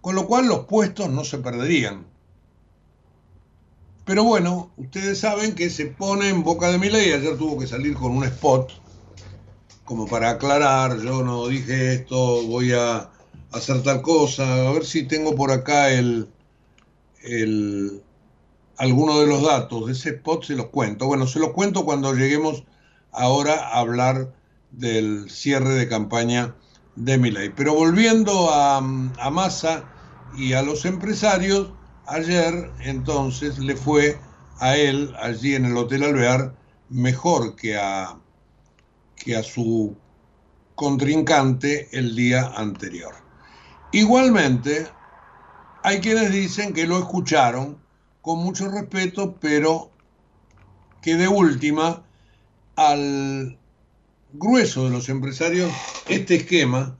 [0.00, 2.06] con lo cual los puestos no se perderían.
[4.04, 7.94] Pero bueno, ustedes saben que se pone en boca de Milei, ayer tuvo que salir
[7.94, 8.81] con un spot
[9.92, 13.10] como para aclarar, yo no dije esto, voy a
[13.52, 16.30] hacer tal cosa, a ver si tengo por acá el,
[17.22, 18.02] el
[18.78, 21.06] alguno de los datos de ese spot, se los cuento.
[21.06, 22.64] Bueno, se los cuento cuando lleguemos
[23.10, 24.32] ahora a hablar
[24.70, 26.54] del cierre de campaña
[26.96, 27.50] de Milei.
[27.50, 29.84] Pero volviendo a, a Massa
[30.38, 31.70] y a los empresarios,
[32.06, 34.18] ayer entonces le fue
[34.58, 36.54] a él allí en el Hotel Alvear
[36.88, 38.21] mejor que a
[39.24, 39.96] que a su
[40.74, 43.14] contrincante el día anterior.
[43.92, 44.88] Igualmente,
[45.82, 47.78] hay quienes dicen que lo escucharon
[48.20, 49.90] con mucho respeto, pero
[51.00, 52.04] que de última
[52.76, 53.58] al
[54.32, 55.70] grueso de los empresarios
[56.08, 56.96] este esquema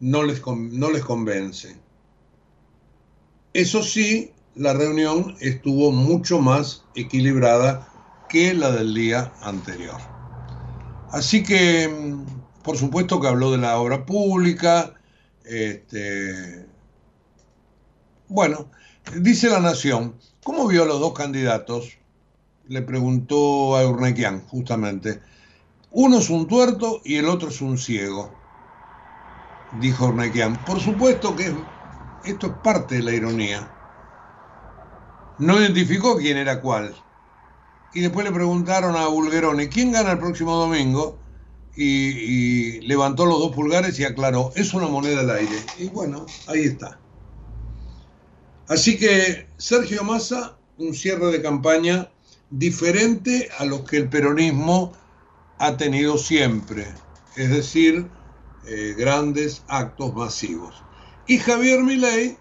[0.00, 1.76] no les, no les convence.
[3.52, 7.88] Eso sí, la reunión estuvo mucho más equilibrada
[8.28, 10.21] que la del día anterior.
[11.12, 12.16] Así que,
[12.64, 14.94] por supuesto que habló de la obra pública.
[15.44, 16.66] Este,
[18.28, 18.70] bueno,
[19.20, 21.98] dice la Nación, ¿cómo vio a los dos candidatos?
[22.66, 25.20] Le preguntó a Urnequian, justamente.
[25.90, 28.30] Uno es un tuerto y el otro es un ciego,
[29.70, 30.64] dijo Urnequian.
[30.64, 31.54] Por supuesto que
[32.24, 33.70] esto es parte de la ironía.
[35.36, 36.94] No identificó quién era cuál
[37.94, 41.18] y después le preguntaron a Bulgeroni, ¿quién gana el próximo domingo?
[41.74, 45.56] Y, levantó los dos pulgares y aclaró, es una moneda al aire.
[45.78, 46.98] Y bueno, ahí está.
[48.68, 52.10] Así que Sergio Massa, un cierre de campaña
[52.50, 54.92] diferente a los que el peronismo
[55.58, 56.86] ha tenido siempre,
[57.36, 58.08] es decir,
[58.66, 60.82] eh, grandes actos masivos.
[61.26, 62.36] Y Javier Milei,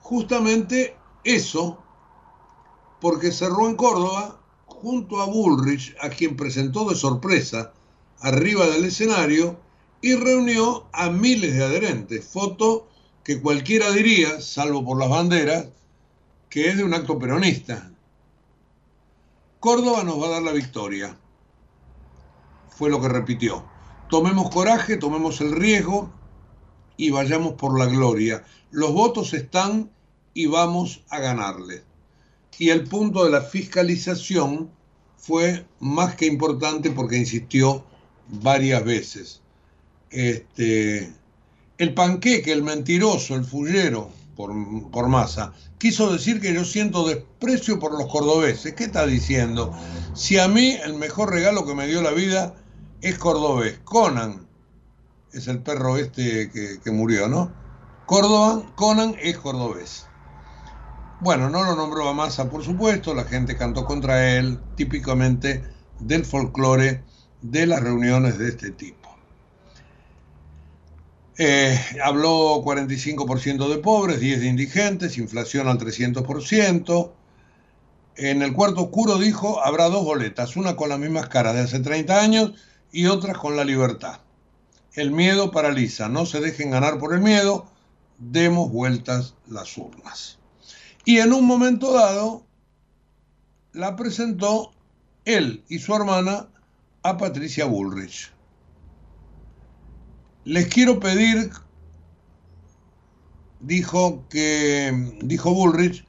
[0.00, 1.82] justamente eso,
[3.00, 4.41] porque cerró en Córdoba
[4.82, 7.72] junto a Bullrich, a quien presentó de sorpresa
[8.18, 9.60] arriba del escenario,
[10.00, 12.88] y reunió a miles de adherentes, foto
[13.22, 15.68] que cualquiera diría, salvo por las banderas,
[16.50, 17.92] que es de un acto peronista.
[19.60, 21.16] Córdoba nos va a dar la victoria,
[22.68, 23.64] fue lo que repitió.
[24.10, 26.10] Tomemos coraje, tomemos el riesgo
[26.96, 28.44] y vayamos por la gloria.
[28.72, 29.92] Los votos están
[30.34, 31.84] y vamos a ganarles
[32.58, 34.70] y el punto de la fiscalización
[35.16, 37.84] fue más que importante porque insistió
[38.28, 39.40] varias veces.
[40.10, 41.12] Este,
[41.78, 44.52] el panqueque, el mentiroso, el fullero, por,
[44.90, 48.74] por masa, quiso decir que yo siento desprecio por los cordobeses.
[48.74, 49.72] ¿Qué está diciendo?
[50.14, 52.54] Si a mí el mejor regalo que me dio la vida
[53.00, 53.78] es cordobés.
[53.84, 54.46] Conan
[55.32, 57.52] es el perro este que, que murió, ¿no?
[58.06, 60.06] Córdoba, Conan es cordobés.
[61.22, 65.62] Bueno, no lo nombró a Massa, por supuesto, la gente cantó contra él, típicamente
[66.00, 67.04] del folclore
[67.40, 69.08] de las reuniones de este tipo.
[71.38, 77.12] Eh, habló 45% de pobres, 10 de indigentes, inflación al 300%.
[78.16, 81.78] En el cuarto oscuro dijo, habrá dos boletas, una con las mismas caras de hace
[81.78, 82.54] 30 años
[82.90, 84.22] y otra con la libertad.
[84.94, 87.66] El miedo paraliza, no se dejen ganar por el miedo,
[88.18, 90.41] demos vueltas las urnas.
[91.04, 92.46] Y en un momento dado
[93.72, 94.72] la presentó
[95.24, 96.48] él y su hermana
[97.02, 98.32] a Patricia Bullrich.
[100.44, 101.50] Les quiero pedir,
[103.60, 106.04] dijo que dijo Bullrich,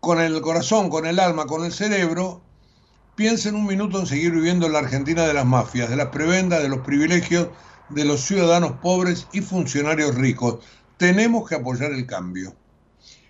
[0.00, 2.42] con el corazón, con el alma, con el cerebro,
[3.16, 6.62] piensen un minuto en seguir viviendo en la Argentina de las mafias, de las prebendas,
[6.62, 7.48] de los privilegios
[7.88, 10.64] de los ciudadanos pobres y funcionarios ricos.
[10.96, 12.54] Tenemos que apoyar el cambio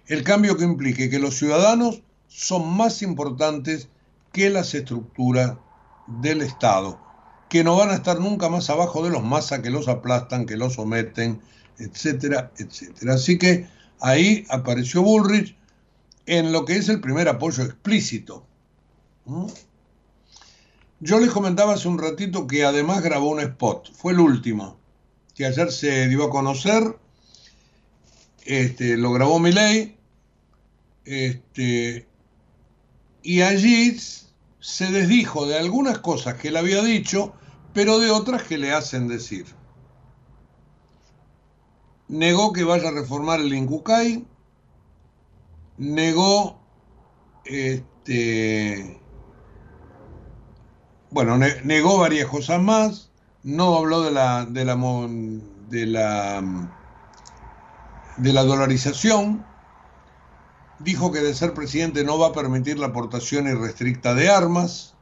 [0.07, 3.89] el cambio que implique que los ciudadanos son más importantes
[4.33, 5.57] que las estructuras
[6.07, 7.01] del Estado,
[7.49, 10.57] que no van a estar nunca más abajo de los masas que los aplastan, que
[10.57, 11.41] los someten,
[11.79, 13.15] etcétera, etcétera.
[13.15, 13.67] Así que
[14.01, 15.57] ahí apareció Bullrich
[16.27, 18.45] en lo que es el primer apoyo explícito.
[21.01, 24.77] Yo les comentaba hace un ratito que además grabó un spot, fue el último,
[25.35, 26.99] que ayer se dio a conocer
[28.45, 29.97] este, lo grabó Milei,
[31.05, 32.07] este,
[33.23, 33.97] y allí
[34.61, 37.35] se desdijo de algunas cosas que él había dicho,
[37.73, 39.47] pero de otras que le hacen decir.
[42.09, 44.27] Negó que vaya a reformar el Incucay,
[45.79, 46.61] negó
[47.45, 49.01] este
[51.11, 53.11] bueno, negó varias cosas más,
[53.45, 54.77] no habló de la de la
[55.69, 56.43] de la
[58.17, 59.45] de la dolarización,
[60.79, 64.95] dijo que de ser presidente no va a permitir la aportación irrestricta de armas.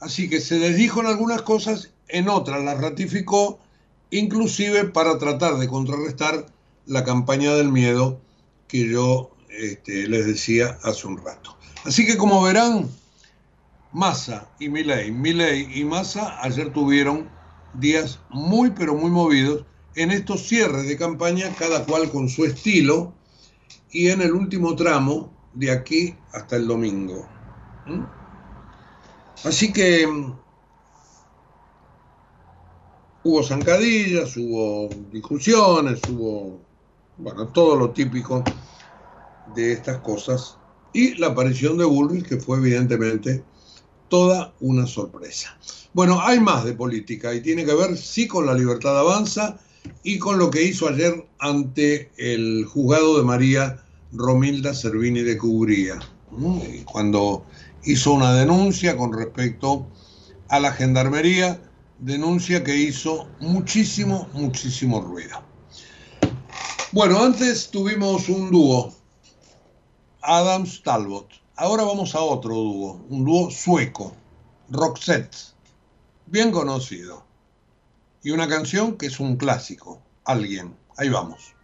[0.00, 3.58] Así que se desdijo en algunas cosas, en otras las ratificó,
[4.10, 6.46] inclusive para tratar de contrarrestar
[6.86, 8.20] la campaña del miedo
[8.66, 11.56] que yo este, les decía hace un rato.
[11.84, 12.88] Así que como verán,
[13.92, 17.28] Massa y Milei, Milei y Massa ayer tuvieron
[17.74, 19.64] días muy pero muy movidos
[19.94, 23.12] en estos cierres de campaña, cada cual con su estilo,
[23.90, 27.28] y en el último tramo de aquí hasta el domingo.
[27.86, 28.04] ¿Mm?
[29.44, 30.34] Así que mm,
[33.24, 36.60] hubo zancadillas, hubo discusiones, hubo,
[37.18, 38.44] bueno, todo lo típico
[39.54, 40.56] de estas cosas
[40.92, 43.44] y la aparición de Bullrich que fue evidentemente
[44.08, 45.56] toda una sorpresa.
[45.92, 49.58] Bueno, hay más de política y tiene que ver sí con la libertad avanza
[50.02, 55.98] y con lo que hizo ayer ante el juzgado de María Romilda Servini de Cubría,
[56.84, 57.44] cuando
[57.84, 59.86] hizo una denuncia con respecto
[60.48, 61.60] a la gendarmería,
[61.98, 65.42] denuncia que hizo muchísimo, muchísimo ruido.
[66.92, 68.92] Bueno, antes tuvimos un dúo,
[70.22, 71.28] Adams Talbot.
[71.56, 74.14] Ahora vamos a otro dúo, un dúo sueco,
[74.70, 75.36] Roxette,
[76.26, 77.29] bien conocido
[78.22, 80.76] y una canción que es un clásico, Alguien.
[80.96, 81.54] Ahí vamos.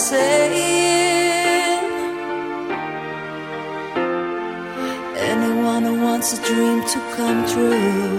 [0.00, 1.84] Saying.
[5.32, 8.16] Anyone who wants a dream to come true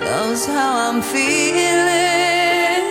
[0.00, 2.86] knows how I'm feeling.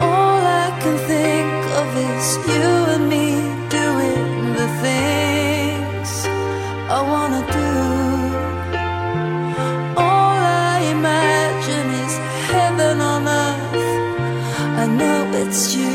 [0.00, 3.26] All I can think of is you and me
[3.78, 4.28] doing
[4.60, 6.10] the things
[6.96, 7.77] I wanna do.
[15.48, 15.87] It's you.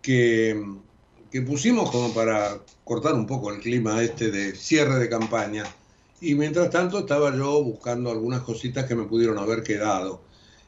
[0.00, 5.64] Que pusimos como para cortar un poco el clima este de cierre de campaña.
[6.20, 10.22] Y mientras tanto estaba yo buscando algunas cositas que me pudieron haber quedado.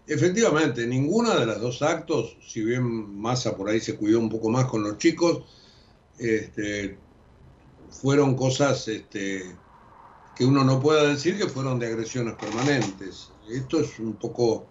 [0.07, 2.85] Efectivamente, ninguna de las dos actos, si bien
[3.19, 5.45] Massa por ahí se cuidó un poco más con los chicos,
[6.19, 6.99] este,
[7.89, 9.45] fueron cosas este,
[10.37, 13.31] que uno no pueda decir que fueron de agresiones permanentes.
[13.49, 14.67] Esto es un poco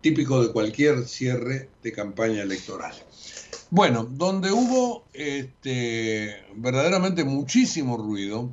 [0.00, 2.94] típico de cualquier cierre de campaña electoral.
[3.70, 8.50] Bueno, donde hubo este, verdaderamente muchísimo ruido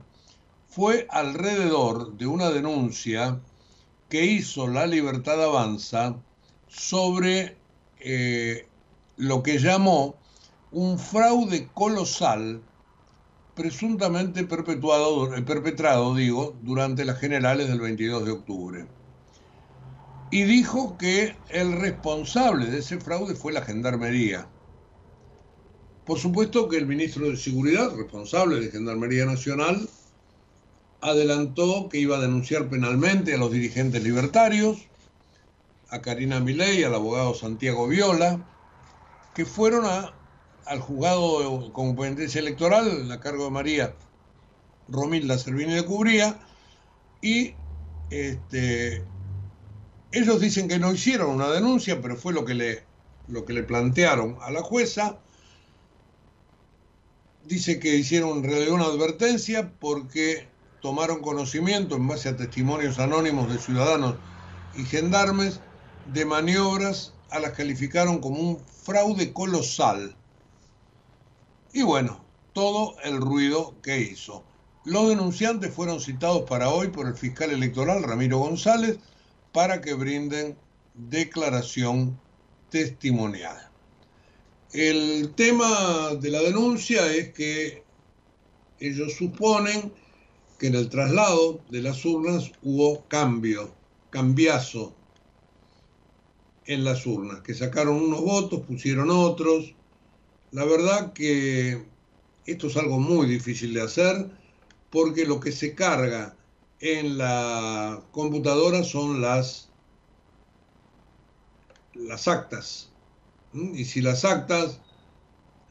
[0.67, 3.39] fue alrededor de una denuncia
[4.09, 6.15] que hizo La Libertad Avanza
[6.67, 7.55] sobre
[7.99, 8.67] eh,
[9.17, 10.15] lo que llamó
[10.71, 12.61] un fraude colosal
[13.55, 18.85] presuntamente perpetuado, eh, perpetrado, digo, durante las generales del 22 de octubre.
[20.33, 24.47] Y dijo que el responsable de ese fraude fue la Gendarmería.
[26.07, 29.87] Por supuesto que el ministro de Seguridad, responsable de Gendarmería Nacional,
[31.01, 34.79] adelantó que iba a denunciar penalmente a los dirigentes libertarios,
[35.89, 38.43] a Karina Milei, al abogado Santiago Viola,
[39.35, 40.15] que fueron a
[40.65, 43.95] al juzgado de competencia electoral a cargo de María
[44.87, 46.39] Romilda Servini de Cubría
[47.21, 47.53] y
[48.09, 49.03] este,
[50.13, 52.83] ellos dicen que no hicieron una denuncia, pero fue lo que le,
[53.27, 55.17] lo que le plantearon a la jueza.
[57.45, 60.47] Dice que hicieron una advertencia porque
[60.81, 64.15] tomaron conocimiento en base a testimonios anónimos de ciudadanos
[64.75, 65.59] y gendarmes
[66.13, 70.15] de maniobras a las calificaron como un fraude colosal
[71.75, 74.43] y bueno, todo el ruido que hizo.
[74.85, 78.99] Los denunciantes fueron citados para hoy por el fiscal electoral Ramiro González
[79.53, 80.57] para que brinden
[80.95, 82.19] declaración
[82.69, 83.69] testimonial.
[84.73, 87.83] El tema de la denuncia es que
[88.79, 89.93] ellos suponen
[90.57, 93.73] que en el traslado de las urnas hubo cambio,
[94.09, 94.95] cambiazo
[96.65, 99.75] en las urnas, que sacaron unos votos, pusieron otros,
[100.51, 101.85] la verdad que
[102.45, 104.29] esto es algo muy difícil de hacer
[104.89, 106.35] porque lo que se carga
[106.83, 109.69] en la computadora son las,
[111.93, 112.89] las actas.
[113.53, 114.81] Y si las actas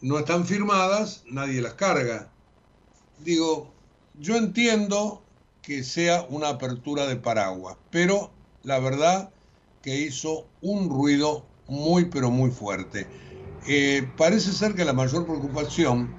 [0.00, 2.32] no están firmadas, nadie las carga.
[3.18, 3.70] Digo,
[4.18, 5.22] yo entiendo
[5.60, 8.32] que sea una apertura de paraguas, pero
[8.62, 9.30] la verdad
[9.82, 13.06] que hizo un ruido muy, pero muy fuerte.
[13.66, 16.16] Eh, parece ser que la mayor preocupación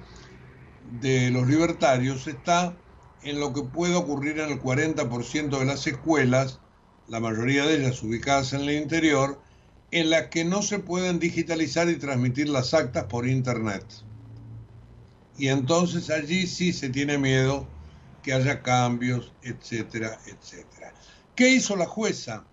[1.01, 2.77] de los libertarios está
[3.23, 6.59] en lo que puede ocurrir en el 40% de las escuelas,
[7.07, 9.39] la mayoría de ellas ubicadas en el interior,
[9.91, 13.85] en las que no se pueden digitalizar y transmitir las actas por Internet.
[15.37, 17.67] Y entonces allí sí se tiene miedo
[18.21, 20.93] que haya cambios, etcétera, etcétera.
[21.35, 22.45] ¿Qué hizo la jueza?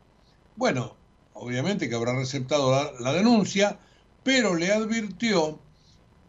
[0.56, 0.96] Bueno,
[1.32, 3.78] obviamente que habrá receptado la, la denuncia,
[4.22, 5.60] pero le advirtió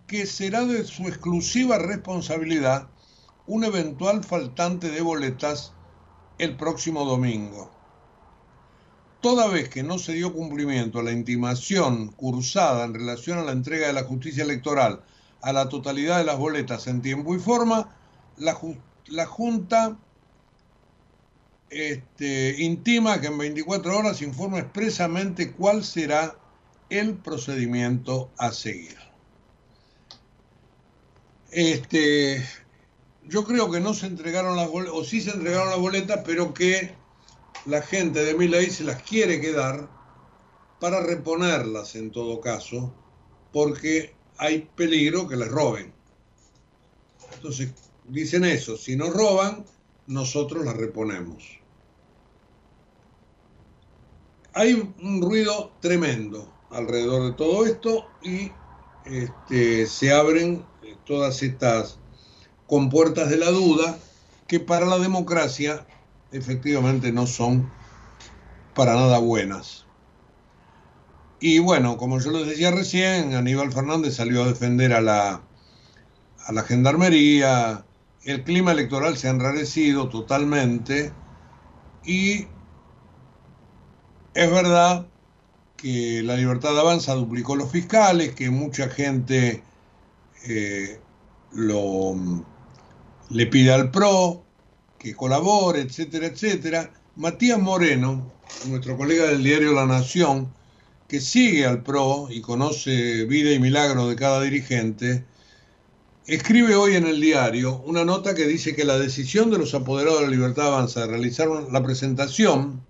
[0.07, 2.89] que será de su exclusiva responsabilidad
[3.47, 5.73] un eventual faltante de boletas
[6.37, 7.71] el próximo domingo.
[9.21, 13.51] Toda vez que no se dio cumplimiento a la intimación cursada en relación a la
[13.51, 15.03] entrega de la justicia electoral
[15.41, 17.89] a la totalidad de las boletas en tiempo y forma,
[18.37, 18.57] la,
[19.07, 19.97] la Junta
[21.69, 26.35] este, intima que en 24 horas informe expresamente cuál será
[26.89, 28.97] el procedimiento a seguir.
[31.51, 32.45] Este,
[33.27, 36.53] yo creo que no se entregaron las boletas, o sí se entregaron las boletas, pero
[36.53, 36.95] que
[37.65, 39.89] la gente de Milay se las quiere quedar
[40.79, 42.93] para reponerlas en todo caso,
[43.51, 45.93] porque hay peligro que les roben.
[47.35, 47.71] Entonces,
[48.07, 49.65] dicen eso, si nos roban,
[50.07, 51.59] nosotros las reponemos.
[54.53, 58.51] Hay un ruido tremendo alrededor de todo esto y
[59.05, 60.65] este, se abren
[61.05, 62.00] todas estas
[62.71, 63.97] compuertas de la duda
[64.47, 65.85] que para la democracia
[66.31, 67.69] efectivamente no son
[68.73, 69.85] para nada buenas.
[71.41, 75.41] Y bueno, como yo les decía recién, Aníbal Fernández salió a defender a la,
[76.45, 77.83] a la gendarmería,
[78.23, 81.11] el clima electoral se ha enrarecido totalmente
[82.05, 82.47] y
[84.33, 85.07] es verdad
[85.75, 89.61] que la libertad avanza duplicó los fiscales, que mucha gente
[90.45, 91.01] eh,
[91.51, 92.15] lo,
[93.31, 94.43] le pide al PRO
[94.99, 96.91] que colabore, etcétera, etcétera.
[97.15, 98.31] Matías Moreno,
[98.67, 100.53] nuestro colega del diario La Nación,
[101.07, 105.25] que sigue al PRO y conoce vida y milagro de cada dirigente,
[106.27, 110.19] escribe hoy en el diario una nota que dice que la decisión de los apoderados
[110.19, 112.81] de la Libertad Avanza de realizar la presentación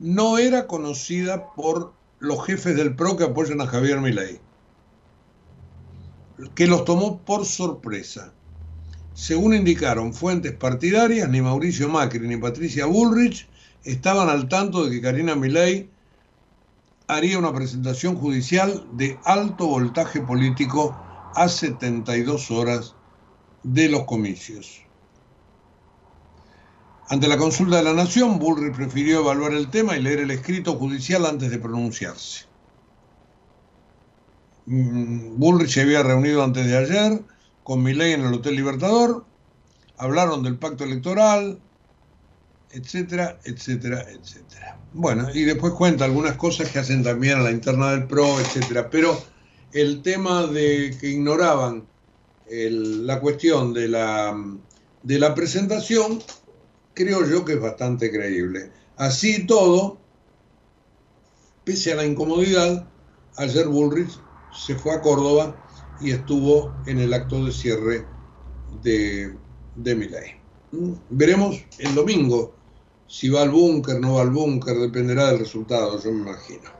[0.00, 4.40] no era conocida por los jefes del PRO que apoyan a Javier Milei,
[6.56, 8.32] que los tomó por sorpresa.
[9.14, 13.48] Según indicaron fuentes partidarias, ni Mauricio Macri ni Patricia Bullrich
[13.84, 15.88] estaban al tanto de que Karina Milei
[17.06, 20.96] haría una presentación judicial de alto voltaje político
[21.34, 22.96] a 72 horas
[23.62, 24.82] de los comicios.
[27.08, 30.74] Ante la consulta de la Nación, Bullrich prefirió evaluar el tema y leer el escrito
[30.74, 32.46] judicial antes de pronunciarse.
[34.66, 37.33] Mm, Bullrich se había reunido antes de ayer
[37.64, 39.24] con Milei en el Hotel Libertador,
[39.96, 41.58] hablaron del pacto electoral,
[42.70, 44.78] etcétera, etcétera, etcétera.
[44.92, 48.90] Bueno, y después cuenta algunas cosas que hacen también a la interna del PRO, etcétera,
[48.90, 49.18] pero
[49.72, 51.86] el tema de que ignoraban
[52.46, 54.36] la cuestión de la,
[55.02, 56.22] de la presentación,
[56.92, 58.70] creo yo que es bastante creíble.
[58.96, 59.98] Así todo,
[61.64, 62.86] pese a la incomodidad,
[63.36, 64.20] ayer Bullrich
[64.52, 65.63] se fue a Córdoba
[66.00, 68.06] y estuvo en el acto de cierre
[68.82, 69.34] de,
[69.76, 70.36] de Milay.
[70.72, 70.92] ¿Mm?
[71.10, 72.54] Veremos el domingo
[73.06, 76.70] si va al búnker, no va al búnker, dependerá del resultado, yo me imagino.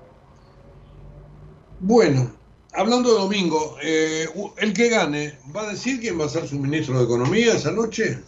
[1.80, 2.32] Bueno,
[2.72, 6.58] hablando de domingo, eh, el que gane, ¿va a decir quién va a ser su
[6.58, 8.20] ministro de Economía esa noche?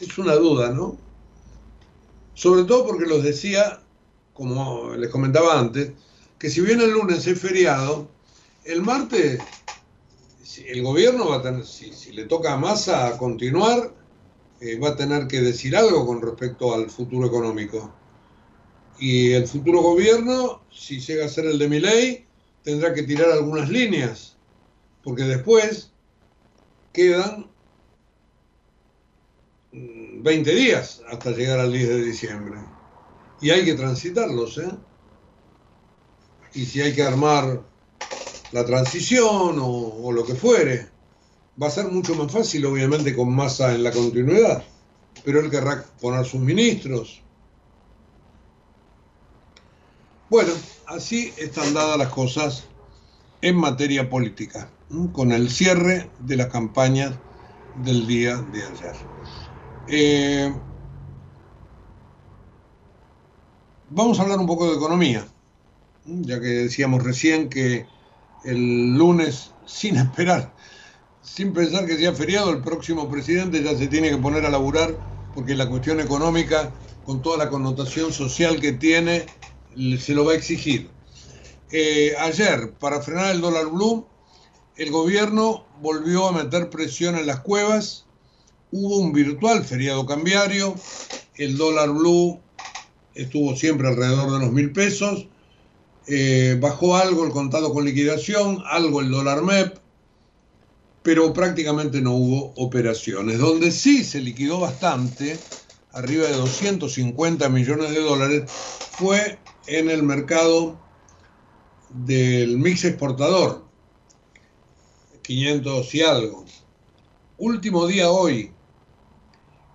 [0.00, 0.96] Es una duda, ¿no?
[2.34, 3.80] Sobre todo porque los decía,
[4.32, 5.92] como les comentaba antes,
[6.38, 8.08] que si bien el lunes es feriado,
[8.64, 9.40] el martes
[10.58, 13.94] el gobierno va a tener, si, le toca a Massa continuar,
[14.60, 17.92] eh, va a tener que decir algo con respecto al futuro económico.
[18.98, 22.26] Y el futuro gobierno, si llega a ser el de mi ley,
[22.62, 24.36] tendrá que tirar algunas líneas,
[25.02, 25.92] porque después
[26.92, 27.50] quedan
[29.72, 32.60] 20 mm, días hasta llegar al 10 de diciembre.
[33.40, 34.70] Y hay que transitarlos, ¿eh?
[36.54, 37.71] Y si hay que armar
[38.52, 40.88] la transición o, lo que fuere.
[41.60, 44.62] Va a ser mucho más fácil, obviamente, con masa en la continuidad,
[45.24, 47.22] pero él querrá poner sus ministros.
[50.30, 50.52] Bueno,
[50.86, 52.64] así están dadas las cosas
[53.42, 54.70] en materia política,
[55.12, 57.12] con el cierre de las campañas
[57.84, 58.96] del día de ayer.
[59.88, 60.54] Eh,
[63.90, 65.26] vamos a hablar un poco de economía,
[66.06, 67.86] ya que decíamos recién que
[68.44, 70.52] el lunes sin esperar,
[71.22, 74.96] sin pensar que sea feriado, el próximo presidente ya se tiene que poner a laburar
[75.34, 76.72] porque la cuestión económica,
[77.04, 79.26] con toda la connotación social que tiene,
[79.98, 80.90] se lo va a exigir.
[81.70, 84.06] Eh, ayer, para frenar el dólar blue,
[84.76, 88.04] el gobierno volvió a meter presión en las cuevas,
[88.70, 90.74] hubo un virtual feriado cambiario,
[91.36, 92.40] el dólar blue
[93.14, 95.28] estuvo siempre alrededor de los mil pesos,
[96.06, 99.78] eh, bajó algo el contado con liquidación, algo el dólar MEP,
[101.02, 103.38] pero prácticamente no hubo operaciones.
[103.38, 105.38] Donde sí se liquidó bastante,
[105.92, 110.80] arriba de 250 millones de dólares, fue en el mercado
[111.90, 113.64] del mix exportador,
[115.22, 116.44] 500 y algo.
[117.38, 118.52] Último día hoy.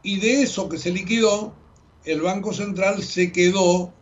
[0.03, 1.53] Y de eso que se liquidó,
[2.05, 3.93] el Banco Central se quedó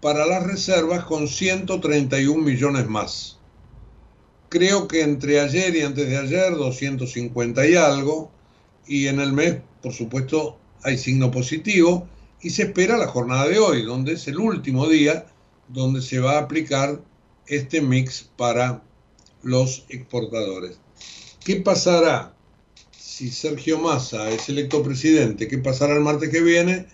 [0.00, 3.38] para las reservas con 131 millones más.
[4.48, 8.30] Creo que entre ayer y antes de ayer 250 y algo,
[8.86, 12.08] y en el mes, por supuesto, hay signo positivo,
[12.40, 15.26] y se espera la jornada de hoy, donde es el último día
[15.68, 17.02] donde se va a aplicar
[17.46, 18.82] este mix para
[19.42, 20.78] los exportadores.
[21.44, 22.34] ¿Qué pasará
[22.96, 25.48] si Sergio Massa es electo presidente?
[25.48, 26.86] ¿Qué pasará el martes que viene?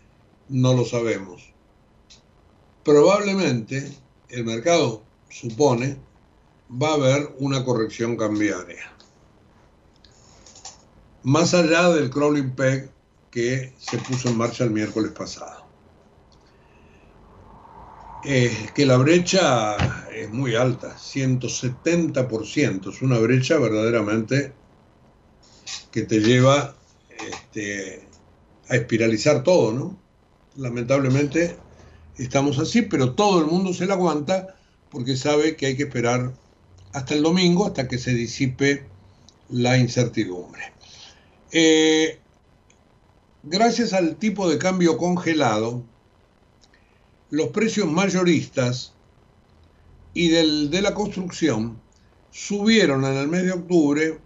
[0.49, 1.54] No lo sabemos
[2.85, 3.91] probablemente
[4.29, 5.97] el mercado supone
[6.71, 8.93] va a haber una corrección cambiaria.
[11.23, 12.91] Más allá del crawling peg
[13.31, 15.65] que se puso en marcha el miércoles pasado.
[18.23, 22.91] que la brecha es muy alta, 170%.
[22.91, 24.55] Es una brecha verdaderamente
[25.91, 26.75] que te lleva
[27.19, 28.09] este,
[28.71, 29.99] a espiralizar todo, ¿no?
[30.57, 31.59] Lamentablemente
[32.17, 34.57] estamos así, pero todo el mundo se la aguanta
[34.91, 36.35] porque sabe que hay que esperar
[36.93, 38.87] hasta el domingo, hasta que se disipe
[39.51, 40.73] la incertidumbre.
[41.51, 42.21] Eh,
[43.43, 45.83] gracias al tipo de cambio congelado,
[47.31, 48.93] los precios mayoristas
[50.13, 51.81] y del, de la construcción
[52.31, 54.19] subieron en el mes de octubre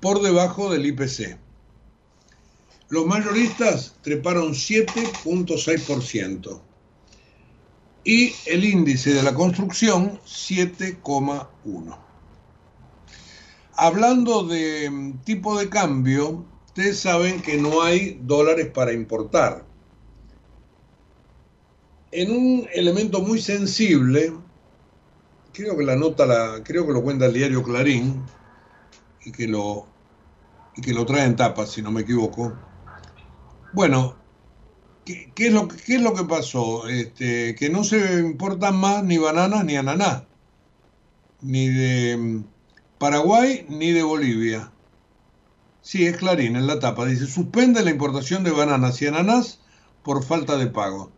[0.00, 1.36] por debajo del IPC.
[2.88, 6.62] Los mayoristas treparon 7.6%
[8.08, 11.98] y el índice de la construcción 7,1%.
[13.74, 19.66] Hablando de mm, tipo de cambio, ustedes saben que no hay dólares para importar.
[22.10, 24.32] En un elemento muy sensible,
[25.52, 28.22] creo que la nota la, creo que lo cuenta el diario Clarín
[29.22, 29.86] y que lo
[30.74, 32.56] y que lo trae en tapa, si no me equivoco.
[33.74, 34.17] Bueno,
[35.34, 36.88] ¿qué, es lo que pasó?
[36.88, 40.26] Este, que no se importan más ni bananas ni ananá,
[41.40, 42.44] ni de mm,
[42.98, 44.70] Paraguay ni de Bolivia.
[45.80, 47.06] Sí, es Clarín en la tapa.
[47.06, 49.60] Dice, suspende la importación de bananas y ananás
[50.02, 51.10] por falta de pago.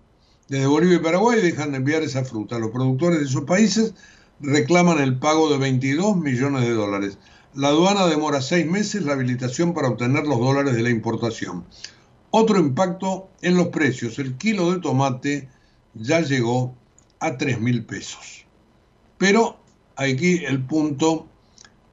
[0.49, 2.59] Desde Bolivia y Paraguay dejan de enviar esa fruta.
[2.59, 3.95] Los productores de esos países
[4.41, 7.19] reclaman el pago de 22 millones de dólares.
[7.55, 11.65] La aduana demora seis meses la habilitación para obtener los dólares de la importación.
[12.31, 14.19] Otro impacto en los precios.
[14.19, 15.49] El kilo de tomate
[15.95, 16.75] ya llegó
[17.19, 18.45] a 3 mil pesos.
[19.19, 19.59] Pero
[19.97, 21.27] aquí el punto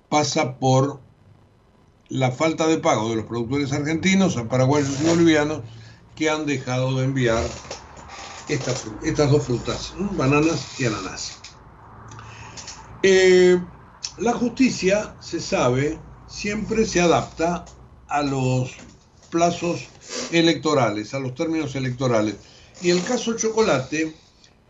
[0.10, 1.02] pasa por
[2.10, 5.62] la falta de pago de los productores argentinos paraguayos y bolivianos
[6.16, 7.44] que han dejado de enviar
[8.48, 11.40] estas, estas dos frutas, bananas y ananas.
[13.04, 13.62] Eh,
[14.18, 17.66] la justicia, se sabe, siempre se adapta
[18.08, 18.72] a los
[19.30, 19.88] plazos
[20.32, 22.36] electorales, a los términos electorales.
[22.82, 24.14] Y el caso Chocolate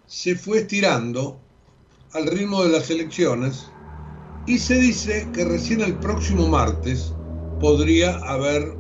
[0.06, 1.40] se fue estirando
[2.14, 3.66] al ritmo de las elecciones
[4.46, 7.12] y se dice que recién el próximo martes
[7.60, 8.76] podría haber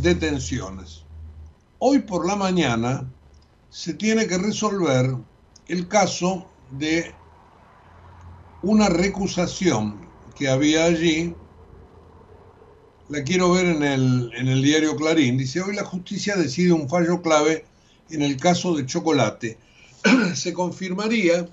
[0.00, 1.02] detenciones.
[1.78, 3.10] Hoy por la mañana
[3.70, 5.16] se tiene que resolver
[5.66, 7.12] el caso de
[8.62, 10.06] una recusación
[10.36, 11.34] que había allí.
[13.12, 15.36] La quiero ver en el, en el diario Clarín.
[15.36, 17.66] Dice, hoy la justicia decide un fallo clave
[18.08, 19.58] en el caso de Chocolate.
[20.34, 21.46] se confirmaría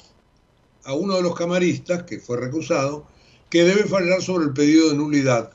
[0.85, 3.05] a uno de los camaristas, que fue recusado,
[3.49, 5.51] que debe fallar sobre el pedido de nulidad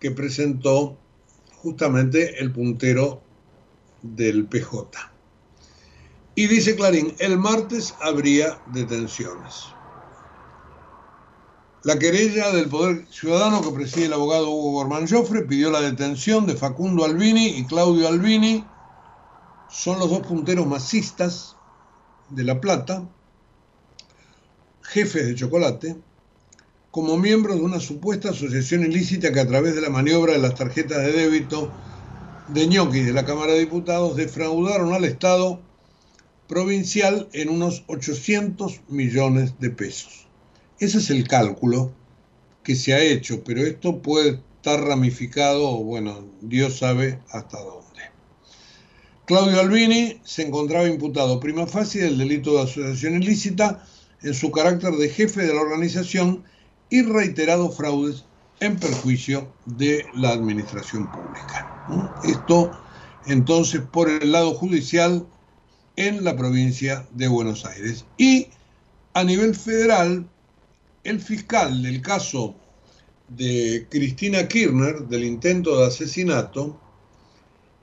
[0.00, 0.98] que presentó
[1.62, 3.22] justamente el puntero
[4.02, 4.90] del PJ.
[6.34, 9.66] Y dice Clarín, el martes habría detenciones.
[11.84, 16.44] La querella del Poder Ciudadano que preside el abogado Hugo Gorman Joffre pidió la detención
[16.44, 18.64] de Facundo Albini y Claudio Albini.
[19.70, 21.54] Son los dos punteros masistas
[22.30, 23.08] de La Plata,
[24.82, 25.96] jefes de chocolate,
[26.90, 30.56] como miembros de una supuesta asociación ilícita que a través de la maniobra de las
[30.56, 31.70] tarjetas de débito
[32.48, 35.60] de ñoquis de la Cámara de Diputados defraudaron al Estado
[36.48, 40.27] provincial en unos 800 millones de pesos.
[40.78, 41.92] Ese es el cálculo
[42.62, 47.88] que se ha hecho, pero esto puede estar ramificado, bueno, Dios sabe hasta dónde.
[49.24, 53.84] Claudio Albini se encontraba imputado prima facie del delito de asociación ilícita
[54.22, 56.44] en su carácter de jefe de la organización
[56.90, 58.24] y reiterados fraudes
[58.60, 61.68] en perjuicio de la administración pública.
[62.22, 62.70] Esto
[63.26, 65.26] entonces por el lado judicial
[65.96, 68.06] en la provincia de Buenos Aires.
[68.16, 68.48] Y
[69.14, 70.28] a nivel federal,
[71.08, 72.54] el fiscal del caso
[73.28, 76.78] de Cristina Kirchner, del intento de asesinato,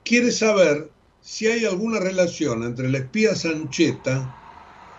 [0.04, 4.34] quiere saber si hay alguna relación entre la espía Sancheta,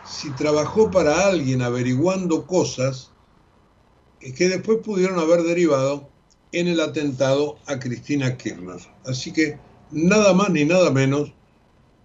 [0.05, 3.11] si trabajó para alguien averiguando cosas
[4.19, 6.09] que después pudieron haber derivado
[6.51, 8.79] en el atentado a Cristina Kirchner.
[9.05, 9.57] Así que
[9.91, 11.33] nada más ni nada menos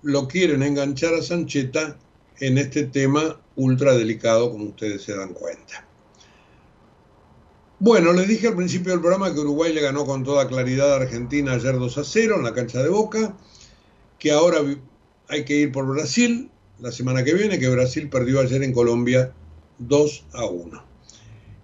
[0.03, 1.97] lo quieren enganchar a Sancheta
[2.39, 5.87] en este tema ultra delicado, como ustedes se dan cuenta.
[7.85, 10.99] Bueno, les dije al principio del programa que Uruguay le ganó con toda claridad a
[10.99, 13.37] Argentina ayer 2 a 0 en la cancha de Boca,
[14.21, 14.59] que ahora
[15.27, 19.33] hay que ir por Brasil la semana que viene, que Brasil perdió ayer en Colombia
[19.81, 20.85] 2 a 1.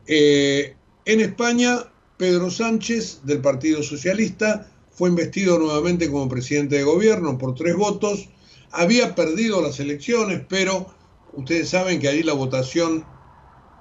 [0.08, 1.84] Eh, en España,
[2.16, 8.28] Pedro Sánchez, del Partido Socialista, fue investido nuevamente como presidente de gobierno por tres votos.
[8.72, 10.98] Había perdido las elecciones, pero
[11.32, 13.04] Ustedes saben que ahí la votación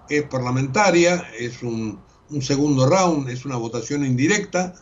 [0.09, 1.99] es parlamentaria, es un,
[2.30, 4.73] un segundo round, es una votación indirecta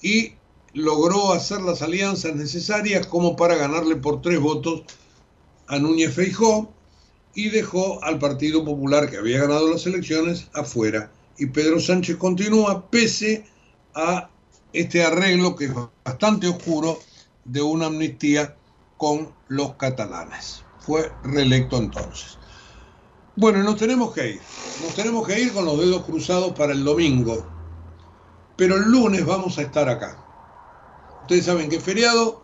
[0.00, 0.32] y
[0.74, 4.82] logró hacer las alianzas necesarias como para ganarle por tres votos
[5.66, 6.72] a Núñez Feijó
[7.34, 11.12] y dejó al Partido Popular, que había ganado las elecciones, afuera.
[11.38, 13.44] Y Pedro Sánchez continúa pese
[13.94, 14.30] a
[14.72, 15.72] este arreglo que es
[16.04, 16.98] bastante oscuro
[17.44, 18.56] de una amnistía
[18.96, 20.64] con los catalanes.
[20.80, 22.37] Fue reelecto entonces.
[23.40, 24.40] Bueno, nos tenemos que ir.
[24.82, 27.46] Nos tenemos que ir con los dedos cruzados para el domingo.
[28.56, 30.18] Pero el lunes vamos a estar acá.
[31.20, 32.42] Ustedes saben que es feriado,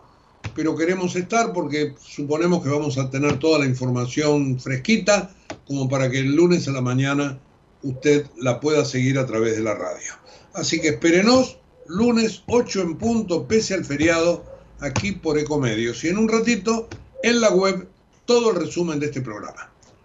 [0.55, 5.35] pero queremos estar porque suponemos que vamos a tener toda la información fresquita
[5.67, 7.39] como para que el lunes a la mañana
[7.83, 10.13] usted la pueda seguir a través de la radio.
[10.53, 14.45] Así que espérenos, lunes 8 en punto, pese al feriado,
[14.79, 16.05] aquí por Ecomedios.
[16.05, 16.87] Y en un ratito,
[17.21, 17.85] en la web,
[18.23, 19.74] todo el resumen de este programa.